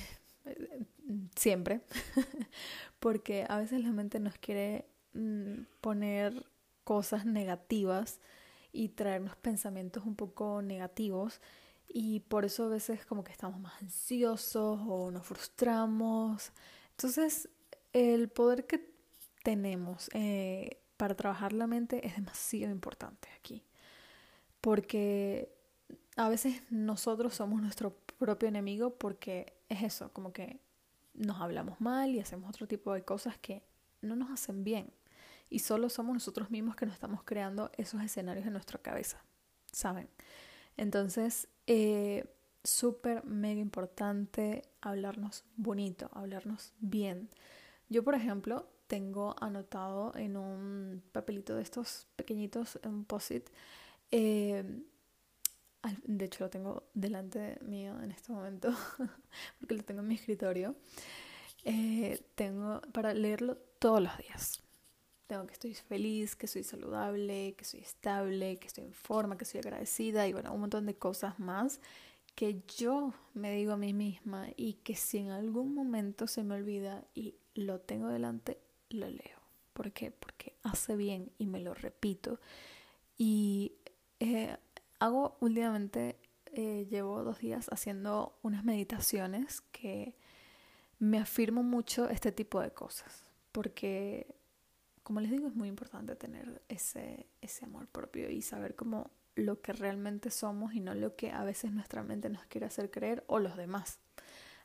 siempre, 1.37 1.81
porque 3.01 3.47
a 3.49 3.59
veces 3.59 3.83
la 3.83 3.93
mente 3.93 4.21
nos 4.21 4.39
quiere 4.39 4.87
Mm, 5.15 5.65
poner 5.83 6.47
cosas 6.85 7.27
negativas 7.27 8.19
y 8.73 8.89
traernos 8.91 9.37
pensamientos 9.37 10.05
un 10.07 10.17
poco 10.17 10.63
negativos 10.63 11.41
y 11.87 12.21
por 12.21 12.47
eso 12.47 12.65
a 12.65 12.69
veces 12.69 13.05
como 13.05 13.23
que 13.23 13.33
estamos 13.33 13.61
más 13.61 13.75
ansiosos 13.83 14.81
o 14.87 15.11
nos 15.11 15.27
frustramos. 15.27 16.53
Entonces 16.93 17.51
el 17.93 18.31
poder 18.31 18.67
que 18.67 18.91
tenemos 19.45 20.09
eh, 20.15 20.81
para 20.97 21.15
trabajar 21.15 21.53
la 21.53 21.67
mente 21.67 22.07
es 22.07 22.17
demasiado 22.17 22.73
importante 22.73 23.29
aquí 23.37 23.63
porque 24.61 25.53
a 26.17 26.29
veces 26.29 26.63
nosotros 26.71 27.35
somos 27.35 27.61
nuestro 27.61 27.97
propio 28.19 28.49
enemigo 28.49 28.97
porque 28.97 29.53
es 29.69 29.83
eso, 29.83 30.13
como 30.13 30.33
que 30.33 30.61
nos 31.15 31.41
hablamos 31.41 31.81
mal 31.81 32.11
y 32.11 32.21
hacemos 32.21 32.49
otro 32.49 32.67
tipo 32.67 32.93
de 32.93 33.05
cosas 33.05 33.39
que 33.39 33.63
no 34.01 34.17
nos 34.17 34.31
hacen 34.31 34.65
bien 34.65 34.93
y 35.53 35.59
solo 35.59 35.89
somos 35.89 36.15
nosotros 36.15 36.51
mismos 36.51 36.77
que 36.77 36.87
nos 36.87 36.95
estamos 36.95 37.23
creando 37.25 37.71
esos 37.77 38.03
escenarios 38.03 38.47
en 38.47 38.55
nuestra 38.55 38.79
cabeza, 38.79 39.23
¿saben? 39.71 40.09
Entonces, 40.77 41.49
eh, 41.67 42.25
súper, 42.65 43.25
mega 43.25 43.61
importante 43.61 44.63
hablarnos 44.81 45.45
bonito, 45.57 46.11
hablarnos 46.15 46.73
bien. 46.79 47.29
Yo, 47.91 48.03
por 48.03 48.15
ejemplo, 48.15 48.67
tengo 48.87 49.37
anotado 49.41 50.15
en 50.17 50.37
un 50.39 51.03
papelito 51.13 51.55
de 51.55 51.63
estos 51.63 52.09
pequeñitos, 52.17 52.81
un 52.85 53.05
post-it, 53.05 53.49
eh, 54.11 54.83
de 56.05 56.25
hecho 56.25 56.45
lo 56.45 56.51
tengo 56.51 56.85
delante 56.95 57.59
mío 57.63 58.01
en 58.03 58.11
este 58.13 58.33
momento, 58.33 58.75
porque 59.59 59.75
lo 59.75 59.83
tengo 59.83 60.01
en 60.01 60.09
mi 60.09 60.15
escritorio, 60.15 60.77
eh, 61.65 62.23
tengo 62.35 62.81
para 62.93 63.15
leerlo 63.15 63.57
todos 63.79 64.03
los 64.03 64.17
días 64.19 64.63
tengo 65.33 65.47
que 65.47 65.55
estoy 65.55 65.73
feliz, 65.73 66.37
que 66.37 66.47
soy 66.47 66.63
saludable, 66.63 67.55
que 67.57 67.65
soy 67.65 67.81
estable, 67.81 68.59
que 68.59 68.67
estoy 68.67 68.85
en 68.85 68.93
forma, 68.93 69.39
que 69.39 69.47
soy 69.47 69.61
agradecida 69.61 70.29
y 70.29 70.35
bueno, 70.35 70.53
un 70.53 70.61
montón 70.61 70.85
de 70.85 70.95
cosas 70.95 71.39
más 71.39 71.81
que 72.35 72.63
yo 72.77 73.15
me 73.33 73.55
digo 73.55 73.73
a 73.73 73.77
mí 73.77 73.93
misma 73.93 74.49
y 74.57 74.75
que 74.75 74.95
si 74.95 75.19
en 75.19 75.31
algún 75.31 75.75
momento 75.75 76.27
se 76.27 76.43
me 76.43 76.55
olvida 76.55 77.05
y 77.15 77.35
lo 77.55 77.81
tengo 77.81 78.09
delante, 78.09 78.59
lo 78.91 79.09
leo. 79.09 79.41
¿Por 79.73 79.93
qué? 79.93 80.11
Porque 80.11 80.55
hace 80.63 80.97
bien 80.97 81.31
y 81.39 81.47
me 81.47 81.61
lo 81.61 81.75
repito. 81.75 82.39
Y 83.17 83.73
eh, 84.21 84.57
hago 85.05 85.37
últimamente, 85.41 86.17
eh, 86.47 86.87
llevo 86.91 87.23
dos 87.23 87.39
días 87.39 87.69
haciendo 87.73 88.39
unas 88.43 88.65
meditaciones 88.65 89.61
que 89.73 90.15
me 90.99 91.19
afirmo 91.19 91.63
mucho 91.63 92.09
este 92.09 92.31
tipo 92.31 92.61
de 92.61 92.71
cosas. 92.71 93.25
Porque 93.51 94.35
como 95.03 95.21
les 95.21 95.31
digo, 95.31 95.49
es 95.49 95.55
muy 95.55 95.69
importante 95.69 96.15
tener 96.15 96.63
ese, 96.69 97.27
ese 97.41 97.65
amor 97.65 97.89
propio 97.89 98.31
y 98.31 98.43
saber 98.43 98.77
cómo 98.77 99.11
lo 99.35 99.61
que 99.61 99.73
realmente 99.73 100.31
somos 100.31 100.75
y 100.75 100.81
no 100.81 100.95
lo 100.95 101.17
que 101.17 101.33
a 101.33 101.43
veces 101.43 101.73
nuestra 101.73 102.03
mente 102.03 102.29
nos 102.29 102.45
quiere 102.47 102.67
hacer 102.67 102.91
creer 102.91 103.25
o 103.27 103.39
los 103.39 103.57
demás. 103.57 103.99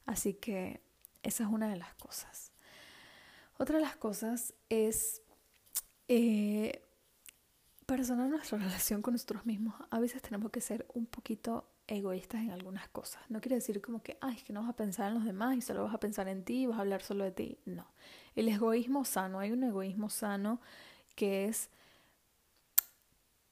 Así 0.06 0.36
que 0.36 0.82
esa 1.24 1.44
es 1.44 1.50
una 1.50 1.70
de 1.70 1.78
las 1.78 1.94
cosas. 1.96 2.52
Otra 3.58 3.78
de 3.78 3.86
las 3.86 3.96
cosas 3.96 4.54
es 4.70 5.24
eh, 6.08 6.82
para 7.88 8.04
sanar 8.04 8.30
nuestra 8.30 8.58
relación 8.60 9.02
con 9.02 9.14
nosotros 9.14 9.48
mismos, 9.48 9.74
a 9.90 10.00
veces 10.00 10.22
tenemos 10.22 10.52
que 10.52 10.62
ser 10.62 10.86
un 10.94 11.08
poquito 11.08 11.66
egoístas 11.88 12.42
en 12.42 12.52
algunas 12.52 12.88
cosas. 12.90 13.24
No 13.30 13.42
quiere 13.42 13.56
decir 13.56 13.82
como 13.82 14.04
que, 14.04 14.18
ay, 14.22 14.36
es 14.36 14.44
que 14.44 14.54
no 14.54 14.62
vas 14.62 14.70
a 14.70 14.76
pensar 14.76 15.08
en 15.08 15.16
los 15.16 15.26
demás 15.26 15.56
y 15.56 15.62
solo 15.62 15.84
vas 15.86 15.96
a 15.96 16.00
pensar 16.00 16.28
en 16.28 16.44
ti 16.44 16.64
y 16.64 16.66
vas 16.68 16.78
a 16.78 16.82
hablar 16.82 17.02
solo 17.02 17.24
de 17.24 17.32
ti. 17.32 17.58
No. 17.66 17.88
El 18.36 18.50
egoísmo 18.50 19.06
sano, 19.06 19.40
hay 19.40 19.52
un 19.52 19.64
egoísmo 19.64 20.10
sano 20.10 20.62
que 21.16 21.46
es 21.46 21.70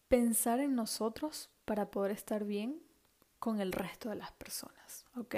pensar 0.09 0.59
en 0.59 0.75
nosotros 0.75 1.49
para 1.63 1.89
poder 1.89 2.11
estar 2.11 2.43
bien 2.43 2.81
con 3.39 3.61
el 3.61 3.71
resto 3.71 4.09
de 4.09 4.15
las 4.15 4.33
personas, 4.33 5.05
¿ok? 5.15 5.35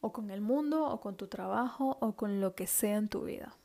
O 0.00 0.12
con 0.12 0.30
el 0.30 0.40
mundo, 0.40 0.84
o 0.84 1.00
con 1.00 1.16
tu 1.16 1.28
trabajo, 1.28 1.96
o 2.00 2.16
con 2.16 2.40
lo 2.40 2.56
que 2.56 2.66
sea 2.66 2.96
en 2.96 3.08
tu 3.08 3.24
vida. 3.24 3.56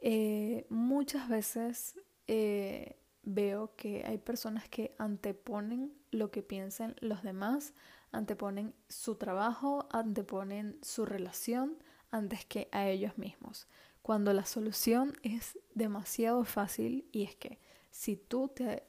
Eh, 0.00 0.66
muchas 0.68 1.28
veces 1.28 1.94
eh, 2.26 2.96
veo 3.22 3.74
que 3.76 4.04
hay 4.04 4.18
personas 4.18 4.68
que 4.68 4.94
anteponen 4.98 5.92
lo 6.10 6.30
que 6.30 6.42
piensan 6.42 6.96
los 7.00 7.22
demás, 7.22 7.74
anteponen 8.10 8.74
su 8.88 9.14
trabajo, 9.16 9.88
anteponen 9.90 10.78
su 10.82 11.06
relación 11.06 11.78
antes 12.10 12.44
que 12.44 12.68
a 12.72 12.88
ellos 12.88 13.16
mismos. 13.18 13.66
Cuando 14.02 14.32
la 14.32 14.44
solución 14.44 15.12
es 15.22 15.58
demasiado 15.74 16.44
fácil 16.44 17.08
y 17.12 17.22
es 17.22 17.36
que 17.36 17.60
si 17.90 18.16
tú 18.16 18.48
te, 18.48 18.82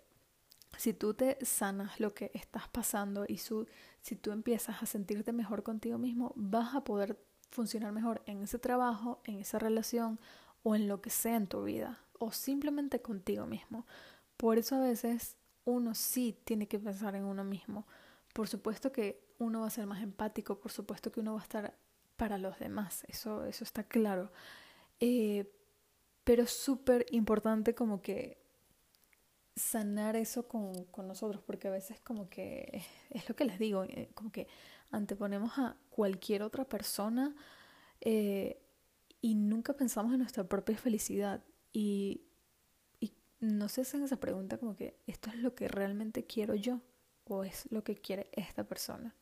si 0.78 0.94
tú 0.94 1.14
te 1.14 1.38
sanas 1.46 2.00
lo 2.00 2.14
que 2.14 2.32
estás 2.34 2.68
pasando 2.68 3.26
y 3.28 3.38
su, 3.38 3.68
si 4.02 4.16
tú 4.16 4.32
empiezas 4.32 4.82
a 4.82 4.86
sentirte 4.86 5.32
mejor 5.32 5.64
contigo 5.64 5.98
mismo, 5.98 6.34
vas 6.36 6.74
a 6.76 6.84
poder 6.84 7.20
funcionar 7.52 7.92
mejor 7.92 8.24
en 8.26 8.42
ese 8.42 8.58
trabajo, 8.58 9.22
en 9.26 9.40
esa 9.40 9.60
relación 9.60 10.20
o 10.64 10.76
en 10.76 10.88
lo 10.88 11.02
que 11.02 11.12
sea 11.12 11.36
en 11.36 11.48
tu 11.48 11.64
vida 11.64 12.00
o 12.20 12.32
simplemente 12.32 13.02
contigo 13.02 13.46
mismo. 13.46 13.86
Por 14.44 14.58
eso 14.58 14.76
a 14.76 14.82
veces 14.82 15.38
uno 15.64 15.96
sí 15.96 16.38
tiene 16.44 16.68
que 16.68 16.78
pensar 16.78 17.16
en 17.16 17.24
uno 17.24 17.46
mismo. 17.46 17.88
Por 18.34 18.50
supuesto 18.50 18.92
que 18.92 19.24
uno 19.38 19.62
va 19.62 19.68
a 19.68 19.70
ser 19.70 19.86
más 19.86 20.04
empático, 20.04 20.60
por 20.60 20.70
supuesto 20.70 21.14
que 21.14 21.22
uno 21.22 21.36
va 21.36 21.40
a 21.40 21.44
estar 21.44 21.78
para 22.18 22.38
los 22.38 22.60
demás, 22.60 23.06
eso, 23.08 23.46
eso 23.46 23.64
está 23.64 23.86
claro. 23.86 24.34
Eh, 25.00 25.50
pero 26.26 26.44
es 26.44 26.50
súper 26.50 27.06
importante 27.12 27.74
como 27.74 28.02
que 28.02 28.38
sanar 29.56 30.18
eso 30.18 30.46
con, 30.46 30.74
con, 30.92 31.08
nosotros, 31.08 31.42
porque 31.42 31.70
a 31.70 31.72
veces 31.72 32.02
como 32.02 32.30
que 32.30 32.84
es, 33.12 33.30
lo 33.30 33.38
que 33.38 33.46
les 33.46 33.58
digo, 33.60 33.86
eh, 33.86 34.10
como 34.14 34.30
que 34.34 34.50
anteponemos 34.92 35.58
a 35.58 35.78
cualquier 35.90 36.44
otra 36.44 36.66
persona 36.66 37.34
eh, 38.02 38.62
y 39.22 39.36
nunca 39.36 39.72
pensamos 39.72 40.12
en 40.12 40.20
nuestra 40.20 40.44
propia 40.44 40.78
felicidad. 40.78 41.46
Y 41.72 42.26
no 43.44 43.68
se 43.68 43.82
hacen 43.82 44.04
esa 44.04 44.18
pregunta 44.18 44.58
como 44.58 44.76
que 44.76 44.96
esto 45.06 45.30
es 45.30 45.36
lo 45.36 45.54
que 45.54 45.68
realmente 45.68 46.26
quiero 46.26 46.56
yo 46.56 46.80
o 47.26 47.44
es 47.44 47.70
lo 47.72 47.84
que 47.84 47.96
quiere 47.96 48.30
esta 48.32 48.64
persona. 48.64 49.16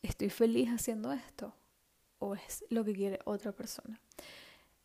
¿Estoy 0.00 0.30
feliz 0.30 0.68
haciendo 0.68 1.12
esto 1.12 1.54
o 2.20 2.36
es 2.36 2.64
lo 2.70 2.84
que 2.84 2.92
quiere 2.92 3.18
otra 3.24 3.50
persona? 3.52 4.00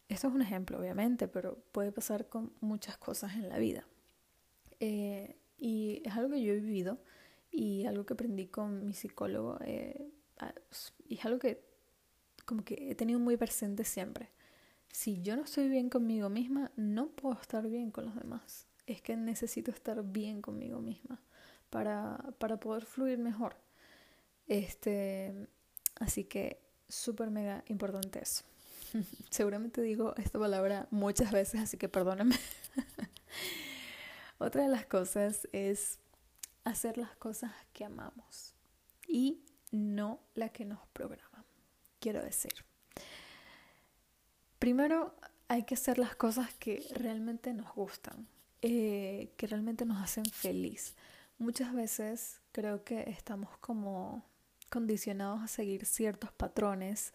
Esto 0.09 0.27
es 0.27 0.33
un 0.33 0.41
ejemplo, 0.41 0.79
obviamente, 0.79 1.27
pero 1.27 1.57
puede 1.71 1.91
pasar 1.91 2.27
con 2.27 2.51
muchas 2.61 2.97
cosas 2.97 3.35
en 3.35 3.47
la 3.47 3.59
vida. 3.59 3.87
Eh, 4.79 5.37
y 5.57 6.01
es 6.03 6.13
algo 6.13 6.31
que 6.31 6.41
yo 6.41 6.53
he 6.53 6.59
vivido 6.59 6.97
y 7.51 7.85
algo 7.85 8.05
que 8.07 8.13
aprendí 8.13 8.47
con 8.47 8.87
mi 8.87 8.93
psicólogo 8.93 9.59
eh, 9.61 10.11
y 11.07 11.15
es 11.15 11.25
algo 11.25 11.37
que 11.37 11.63
como 12.45 12.65
que 12.65 12.89
he 12.89 12.95
tenido 12.95 13.19
muy 13.19 13.37
presente 13.37 13.83
siempre 13.85 14.31
si 14.93 15.23
yo 15.23 15.35
no 15.35 15.41
estoy 15.41 15.69
bien 15.69 15.89
conmigo 15.89 16.29
misma, 16.29 16.71
no 16.75 17.07
puedo 17.07 17.41
estar 17.41 17.67
bien 17.67 17.89
con 17.89 18.05
los 18.05 18.15
demás. 18.15 18.67
Es 18.85 19.01
que 19.01 19.17
necesito 19.17 19.71
estar 19.71 20.03
bien 20.03 20.39
conmigo 20.39 20.81
misma 20.81 21.19
para, 21.71 22.17
para 22.37 22.59
poder 22.59 22.85
fluir 22.85 23.17
mejor. 23.17 23.55
Este, 24.47 25.47
así 25.99 26.25
que 26.25 26.61
súper 26.87 27.31
mega 27.31 27.63
importante 27.69 28.21
eso. 28.21 28.43
Seguramente 29.31 29.81
digo 29.81 30.13
esta 30.17 30.37
palabra 30.37 30.87
muchas 30.91 31.31
veces, 31.31 31.61
así 31.61 31.77
que 31.77 31.89
perdónenme. 31.89 32.37
Otra 34.37 34.61
de 34.61 34.69
las 34.69 34.85
cosas 34.85 35.47
es 35.53 35.97
hacer 36.65 36.99
las 36.99 37.15
cosas 37.15 37.51
que 37.73 37.83
amamos 37.83 38.53
y 39.07 39.41
no 39.71 40.19
la 40.35 40.49
que 40.49 40.65
nos 40.65 40.85
programan. 40.93 41.43
Quiero 41.99 42.21
decir, 42.21 42.53
Primero 44.63 45.13
hay 45.49 45.63
que 45.63 45.73
hacer 45.73 45.97
las 45.97 46.15
cosas 46.15 46.53
que 46.53 46.87
realmente 46.95 47.53
nos 47.53 47.75
gustan, 47.75 48.29
eh, 48.61 49.33
que 49.35 49.45
realmente 49.45 49.83
nos 49.83 50.01
hacen 50.01 50.23
feliz. 50.23 50.95
Muchas 51.37 51.73
veces 51.73 52.39
creo 52.53 52.85
que 52.85 53.01
estamos 53.09 53.57
como 53.57 54.23
condicionados 54.69 55.41
a 55.41 55.49
seguir 55.49 55.85
ciertos 55.85 56.31
patrones 56.31 57.11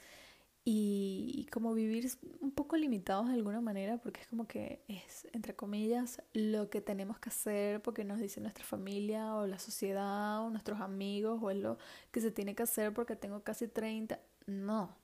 y, 0.63 1.47
como 1.51 1.73
vivir 1.73 2.11
un 2.41 2.51
poco 2.51 2.77
limitados 2.77 3.29
de 3.29 3.33
alguna 3.33 3.63
manera 3.63 3.97
porque 3.97 4.21
es 4.21 4.27
como 4.27 4.47
que 4.47 4.83
es, 4.87 5.27
entre 5.33 5.57
comillas, 5.57 6.23
lo 6.35 6.69
que 6.69 6.83
tenemos 6.83 7.19
que 7.19 7.31
hacer 7.31 7.81
porque 7.81 8.05
nos 8.05 8.19
dice 8.19 8.43
nuestra 8.43 8.67
familia 8.67 9.35
o 9.37 9.47
la 9.47 9.59
sociedad 9.59 10.45
o 10.45 10.51
nuestros 10.51 10.83
amigos 10.83 11.41
o 11.43 11.51
es 11.51 11.57
lo 11.57 11.79
que 12.11 12.21
se 12.21 12.31
tiene 12.31 12.55
que 12.55 12.65
hacer 12.65 12.93
porque 12.93 13.17
tengo 13.17 13.43
casi 13.43 13.69
30. 13.69 14.21
No. 14.45 14.95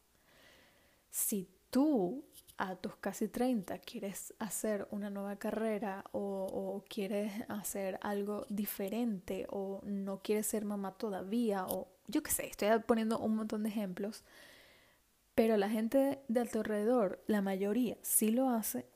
Si 1.09 1.49
tú 1.75 2.23
a 2.57 2.77
tus 2.77 2.95
casi 2.97 3.29
30 3.29 3.79
quieres 3.79 4.35
hacer 4.39 4.87
una 4.91 5.11
nueva 5.11 5.37
carrera 5.37 6.05
o, 6.13 6.85
quieres 6.89 7.33
hacer 7.49 7.99
algo 8.03 8.47
diferente 8.49 9.47
o 9.51 9.81
no 9.85 10.21
quieres 10.23 10.47
ser 10.47 10.65
mamá 10.65 10.93
todavía 10.93 11.67
o 11.67 11.89
yo 12.07 12.23
qué 12.23 12.31
sé, 12.31 12.47
estoy 12.47 12.69
poniendo 12.87 13.19
un 13.19 13.37
montón 13.37 13.63
de 13.63 13.71
ejemplos, 13.71 14.25
pero 15.35 15.57
la 15.57 15.71
gente 15.71 16.21
de 16.29 16.45
tu 16.45 16.59
alrededor, 16.59 17.25
la 17.27 17.41
mayoría, 17.41 17.97
sí 18.03 18.31
lo 18.31 18.51
hace, 18.51 18.87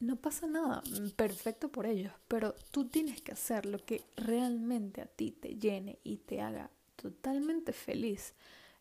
no 0.00 0.16
pasa 0.16 0.46
nada, 0.46 0.82
perfecto 1.16 1.68
por 1.70 1.86
ellos, 1.86 2.12
pero 2.26 2.54
tú 2.70 2.88
tienes 2.88 3.20
que 3.20 3.32
hacer 3.32 3.66
lo 3.66 3.84
que 3.84 4.04
realmente 4.16 5.02
a 5.02 5.06
ti 5.06 5.30
te 5.30 5.56
llene 5.56 5.98
y 6.02 6.16
te 6.18 6.40
haga 6.40 6.70
totalmente 6.96 7.72
feliz. 7.72 8.34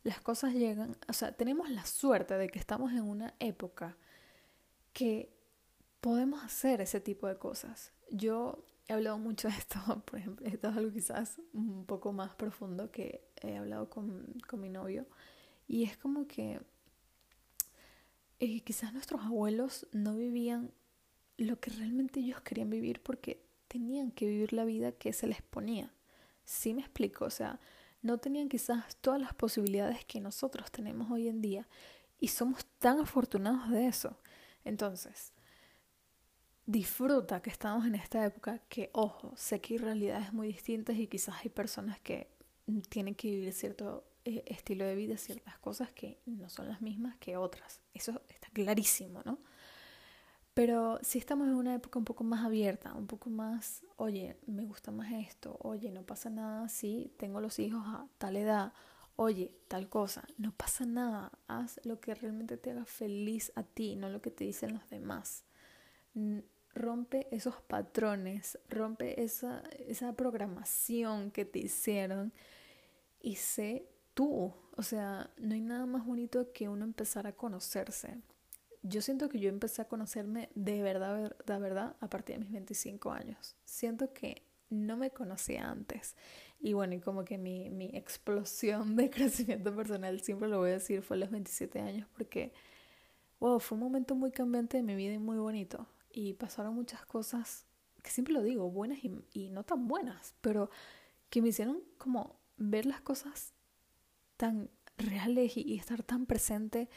Las 0.03 0.21
cosas 0.21 0.53
llegan, 0.53 0.97
o 1.07 1.13
sea, 1.13 1.33
tenemos 1.33 1.69
la 1.69 1.85
suerte 1.85 2.37
de 2.37 2.49
que 2.49 2.59
estamos 2.59 2.91
en 2.93 3.03
una 3.03 3.33
época 3.39 3.97
que 4.93 5.33
podemos 6.01 6.43
hacer 6.43 6.81
ese 6.81 6.99
tipo 6.99 7.27
de 7.27 7.37
cosas. 7.37 7.91
Yo 8.09 8.63
he 8.87 8.93
hablado 8.93 9.17
mucho 9.17 9.47
de 9.47 9.55
esto, 9.55 9.79
por 10.05 10.19
ejemplo, 10.19 10.45
esto 10.45 10.69
es 10.69 10.77
algo 10.77 10.91
quizás 10.91 11.41
un 11.53 11.85
poco 11.85 12.13
más 12.13 12.35
profundo 12.35 12.91
que 12.91 13.27
he 13.41 13.57
hablado 13.57 13.89
con, 13.89 14.25
con 14.47 14.61
mi 14.61 14.69
novio, 14.69 15.05
y 15.67 15.83
es 15.83 15.97
como 15.97 16.27
que 16.27 16.61
eh, 18.39 18.61
quizás 18.61 18.93
nuestros 18.93 19.21
abuelos 19.21 19.87
no 19.91 20.15
vivían 20.15 20.71
lo 21.37 21.59
que 21.59 21.71
realmente 21.71 22.19
ellos 22.19 22.41
querían 22.41 22.69
vivir 22.69 23.01
porque 23.01 23.43
tenían 23.67 24.11
que 24.11 24.27
vivir 24.27 24.53
la 24.53 24.65
vida 24.65 24.91
que 24.91 25.13
se 25.13 25.27
les 25.27 25.41
ponía. 25.41 25.93
¿Sí 26.43 26.73
me 26.73 26.81
explico? 26.81 27.25
O 27.25 27.29
sea, 27.29 27.59
no 28.01 28.17
tenían 28.17 28.49
quizás 28.49 28.97
todas 28.97 29.19
las 29.19 29.33
posibilidades 29.33 30.05
que 30.05 30.19
nosotros 30.19 30.71
tenemos 30.71 31.09
hoy 31.09 31.29
en 31.29 31.41
día 31.41 31.67
y 32.19 32.27
somos 32.27 32.65
tan 32.79 32.99
afortunados 32.99 33.71
de 33.71 33.87
eso. 33.87 34.17
Entonces, 34.65 35.33
disfruta 36.65 37.41
que 37.41 37.49
estamos 37.49 37.85
en 37.85 37.95
esta 37.95 38.25
época 38.25 38.59
que, 38.69 38.89
ojo, 38.93 39.33
sé 39.35 39.59
que 39.61 39.75
hay 39.75 39.77
realidades 39.79 40.33
muy 40.33 40.47
distintas 40.47 40.95
y 40.97 41.07
quizás 41.07 41.35
hay 41.43 41.49
personas 41.49 41.99
que 41.99 42.29
tienen 42.89 43.15
que 43.15 43.29
vivir 43.29 43.53
cierto 43.53 44.05
eh, 44.25 44.43
estilo 44.47 44.85
de 44.85 44.95
vida, 44.95 45.17
ciertas 45.17 45.57
cosas 45.59 45.91
que 45.91 46.21
no 46.25 46.49
son 46.49 46.69
las 46.69 46.81
mismas 46.81 47.17
que 47.17 47.35
otras. 47.35 47.81
Eso 47.93 48.21
está 48.29 48.49
clarísimo, 48.53 49.21
¿no? 49.25 49.39
Pero 50.53 50.99
si 51.01 51.17
estamos 51.17 51.47
en 51.47 51.55
una 51.55 51.73
época 51.73 51.97
un 51.97 52.05
poco 52.05 52.23
más 52.23 52.45
abierta, 52.45 52.93
un 52.93 53.07
poco 53.07 53.29
más, 53.29 53.83
oye, 53.95 54.37
me 54.45 54.63
gusta 54.63 54.91
más 54.91 55.11
esto, 55.11 55.57
oye, 55.61 55.91
no 55.91 56.03
pasa 56.03 56.29
nada 56.29 56.69
si 56.69 57.11
tengo 57.17 57.41
los 57.41 57.57
hijos 57.57 57.81
a 57.85 58.07
tal 58.19 58.37
edad, 58.37 58.71
oye, 59.15 59.55
tal 59.67 59.89
cosa, 59.89 60.27
no 60.37 60.53
pasa 60.55 60.85
nada, 60.85 61.31
haz 61.47 61.79
lo 61.83 61.99
que 61.99 62.15
realmente 62.15 62.57
te 62.57 62.71
haga 62.71 62.85
feliz 62.85 63.51
a 63.55 63.63
ti, 63.63 63.95
no 63.95 64.09
lo 64.09 64.21
que 64.21 64.31
te 64.31 64.43
dicen 64.43 64.73
los 64.73 64.89
demás. 64.89 65.45
Rompe 66.73 67.27
esos 67.31 67.61
patrones, 67.61 68.57
rompe 68.69 69.23
esa, 69.23 69.63
esa 69.87 70.13
programación 70.13 71.31
que 71.31 71.45
te 71.45 71.59
hicieron 71.59 72.33
y 73.21 73.35
sé 73.35 73.87
tú. 74.13 74.53
O 74.75 74.83
sea, 74.83 75.29
no 75.37 75.53
hay 75.53 75.61
nada 75.61 75.85
más 75.85 76.05
bonito 76.05 76.51
que 76.51 76.69
uno 76.69 76.83
empezar 76.83 77.27
a 77.27 77.33
conocerse 77.33 78.21
yo 78.83 79.01
siento 79.01 79.29
que 79.29 79.39
yo 79.39 79.49
empecé 79.49 79.81
a 79.81 79.87
conocerme 79.87 80.49
de 80.55 80.83
verdad, 80.83 81.35
de 81.45 81.59
verdad, 81.59 81.95
a 82.01 82.09
partir 82.09 82.35
de 82.35 82.41
mis 82.41 82.51
25 82.51 83.11
años. 83.11 83.55
Siento 83.63 84.13
que 84.13 84.43
no 84.73 84.97
me 84.97 85.11
conocía 85.11 85.69
antes. 85.69 86.15
Y 86.59 86.73
bueno, 86.73 86.95
y 86.95 86.99
como 86.99 87.25
que 87.25 87.37
mi, 87.37 87.69
mi 87.69 87.91
explosión 87.93 88.95
de 88.95 89.09
crecimiento 89.11 89.75
personal, 89.75 90.21
siempre 90.21 90.49
lo 90.49 90.59
voy 90.59 90.71
a 90.71 90.73
decir, 90.73 91.01
fue 91.01 91.17
a 91.17 91.19
los 91.21 91.31
27 91.31 91.79
años 91.79 92.07
porque, 92.17 92.53
wow, 93.39 93.59
fue 93.59 93.77
un 93.77 93.83
momento 93.83 94.15
muy 94.15 94.31
cambiante 94.31 94.77
de 94.77 94.83
mi 94.83 94.95
vida 94.95 95.13
y 95.13 95.19
muy 95.19 95.37
bonito. 95.37 95.87
Y 96.11 96.33
pasaron 96.33 96.75
muchas 96.75 97.05
cosas, 97.05 97.65
que 98.01 98.11
siempre 98.11 98.33
lo 98.33 98.43
digo, 98.43 98.69
buenas 98.69 99.03
y, 99.03 99.11
y 99.33 99.49
no 99.49 99.63
tan 99.63 99.87
buenas, 99.87 100.35
pero 100.41 100.69
que 101.29 101.41
me 101.41 101.49
hicieron 101.49 101.81
como 101.97 102.39
ver 102.57 102.85
las 102.85 103.01
cosas 103.01 103.53
tan 104.37 104.69
reales 104.97 105.57
y, 105.57 105.75
estar 105.75 106.03
tan 106.03 106.25
presente 106.25 106.89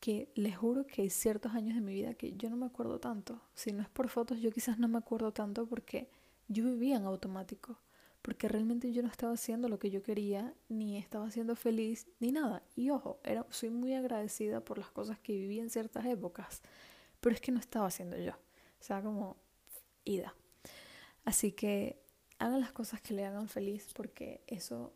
que 0.00 0.30
les 0.34 0.56
juro 0.56 0.86
que 0.86 1.02
hay 1.02 1.10
ciertos 1.10 1.52
años 1.52 1.74
de 1.74 1.80
mi 1.80 1.94
vida 1.94 2.14
que 2.14 2.34
yo 2.36 2.50
no 2.50 2.56
me 2.56 2.66
acuerdo 2.66 2.98
tanto. 2.98 3.40
Si 3.54 3.72
no 3.72 3.82
es 3.82 3.88
por 3.88 4.08
fotos, 4.08 4.40
yo 4.40 4.50
quizás 4.50 4.78
no 4.78 4.88
me 4.88 4.98
acuerdo 4.98 5.32
tanto 5.32 5.66
porque 5.66 6.10
yo 6.48 6.64
vivía 6.64 6.96
en 6.96 7.04
automático. 7.04 7.80
Porque 8.22 8.48
realmente 8.48 8.90
yo 8.90 9.02
no 9.02 9.08
estaba 9.08 9.34
haciendo 9.34 9.68
lo 9.68 9.78
que 9.78 9.90
yo 9.90 10.02
quería, 10.02 10.54
ni 10.70 10.96
estaba 10.96 11.30
siendo 11.30 11.56
feliz, 11.56 12.06
ni 12.20 12.32
nada. 12.32 12.62
Y 12.74 12.88
ojo, 12.88 13.20
era, 13.22 13.46
soy 13.50 13.68
muy 13.68 13.92
agradecida 13.92 14.64
por 14.64 14.78
las 14.78 14.90
cosas 14.90 15.18
que 15.18 15.34
viví 15.34 15.60
en 15.60 15.68
ciertas 15.68 16.06
épocas. 16.06 16.62
Pero 17.20 17.34
es 17.34 17.42
que 17.42 17.52
no 17.52 17.60
estaba 17.60 17.86
haciendo 17.86 18.16
yo. 18.16 18.32
O 18.32 18.82
sea, 18.82 19.02
como 19.02 19.36
ida. 20.04 20.34
Así 21.26 21.52
que 21.52 22.00
hagan 22.38 22.60
las 22.60 22.72
cosas 22.72 23.02
que 23.02 23.12
le 23.12 23.26
hagan 23.26 23.48
feliz 23.48 23.92
porque 23.94 24.42
eso 24.46 24.94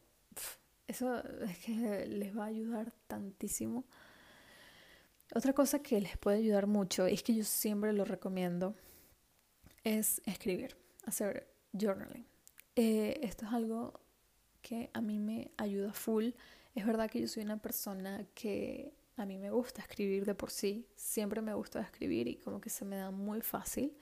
eso 0.89 1.23
es 1.43 1.59
que 1.59 2.07
les 2.07 2.37
va 2.37 2.45
a 2.45 2.49
ayudar 2.49 2.93
tantísimo. 3.07 3.85
Otra 5.35 5.53
cosa 5.53 5.81
que 5.81 6.01
les 6.01 6.17
puede 6.17 6.39
ayudar 6.39 6.67
mucho, 6.67 7.07
y 7.07 7.13
es 7.13 7.23
que 7.23 7.35
yo 7.35 7.45
siempre 7.45 7.93
lo 7.93 8.07
recomiendo, 8.07 8.75
es 9.85 10.23
escribir, 10.25 10.79
hacer 11.09 11.49
journaling. 11.73 12.27
Eh, 12.77 13.21
esto 13.23 13.47
es 13.47 13.53
algo 13.53 14.01
que 14.61 14.91
a 14.93 15.01
mí 15.01 15.19
me 15.19 15.51
ayuda 15.57 15.93
full. 15.93 16.31
Es 16.75 16.87
verdad 16.87 17.11
que 17.11 17.21
yo 17.21 17.29
soy 17.29 17.43
una 17.43 17.61
persona 17.61 18.27
que 18.35 18.95
a 19.17 19.27
mí 19.27 19.39
me 19.39 19.51
gusta 19.51 19.83
escribir 19.83 20.25
de 20.25 20.35
por 20.35 20.51
sí, 20.51 20.87
siempre 20.95 21.43
me 21.43 21.55
gusta 21.55 21.81
escribir 21.81 22.29
y 22.29 22.37
como 22.37 22.61
que 22.61 22.71
se 22.71 22.85
me 22.85 22.97
da 22.97 23.11
muy 23.11 23.41
fácil. 23.41 23.97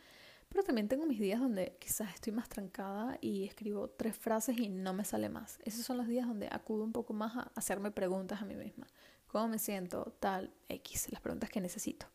Pero 0.48 0.62
también 0.62 0.88
tengo 0.88 1.06
mis 1.06 1.18
días 1.18 1.40
donde 1.40 1.76
quizás 1.80 2.14
estoy 2.14 2.32
más 2.32 2.48
trancada 2.48 3.18
y 3.20 3.44
escribo 3.44 3.88
tres 3.88 4.16
frases 4.16 4.58
y 4.58 4.68
no 4.68 4.92
me 4.92 5.04
sale 5.04 5.28
más. 5.28 5.58
Esos 5.64 5.84
son 5.84 5.96
los 5.96 6.06
días 6.06 6.26
donde 6.26 6.48
acudo 6.50 6.84
un 6.84 6.92
poco 6.92 7.12
más 7.12 7.36
a 7.36 7.50
hacerme 7.54 7.90
preguntas 7.90 8.42
a 8.42 8.44
mí 8.44 8.54
misma. 8.54 8.86
¿Cómo 9.26 9.48
me 9.48 9.58
siento? 9.58 10.14
Tal, 10.20 10.52
X, 10.68 11.10
las 11.10 11.20
preguntas 11.20 11.50
que 11.50 11.60
necesito. 11.60 12.06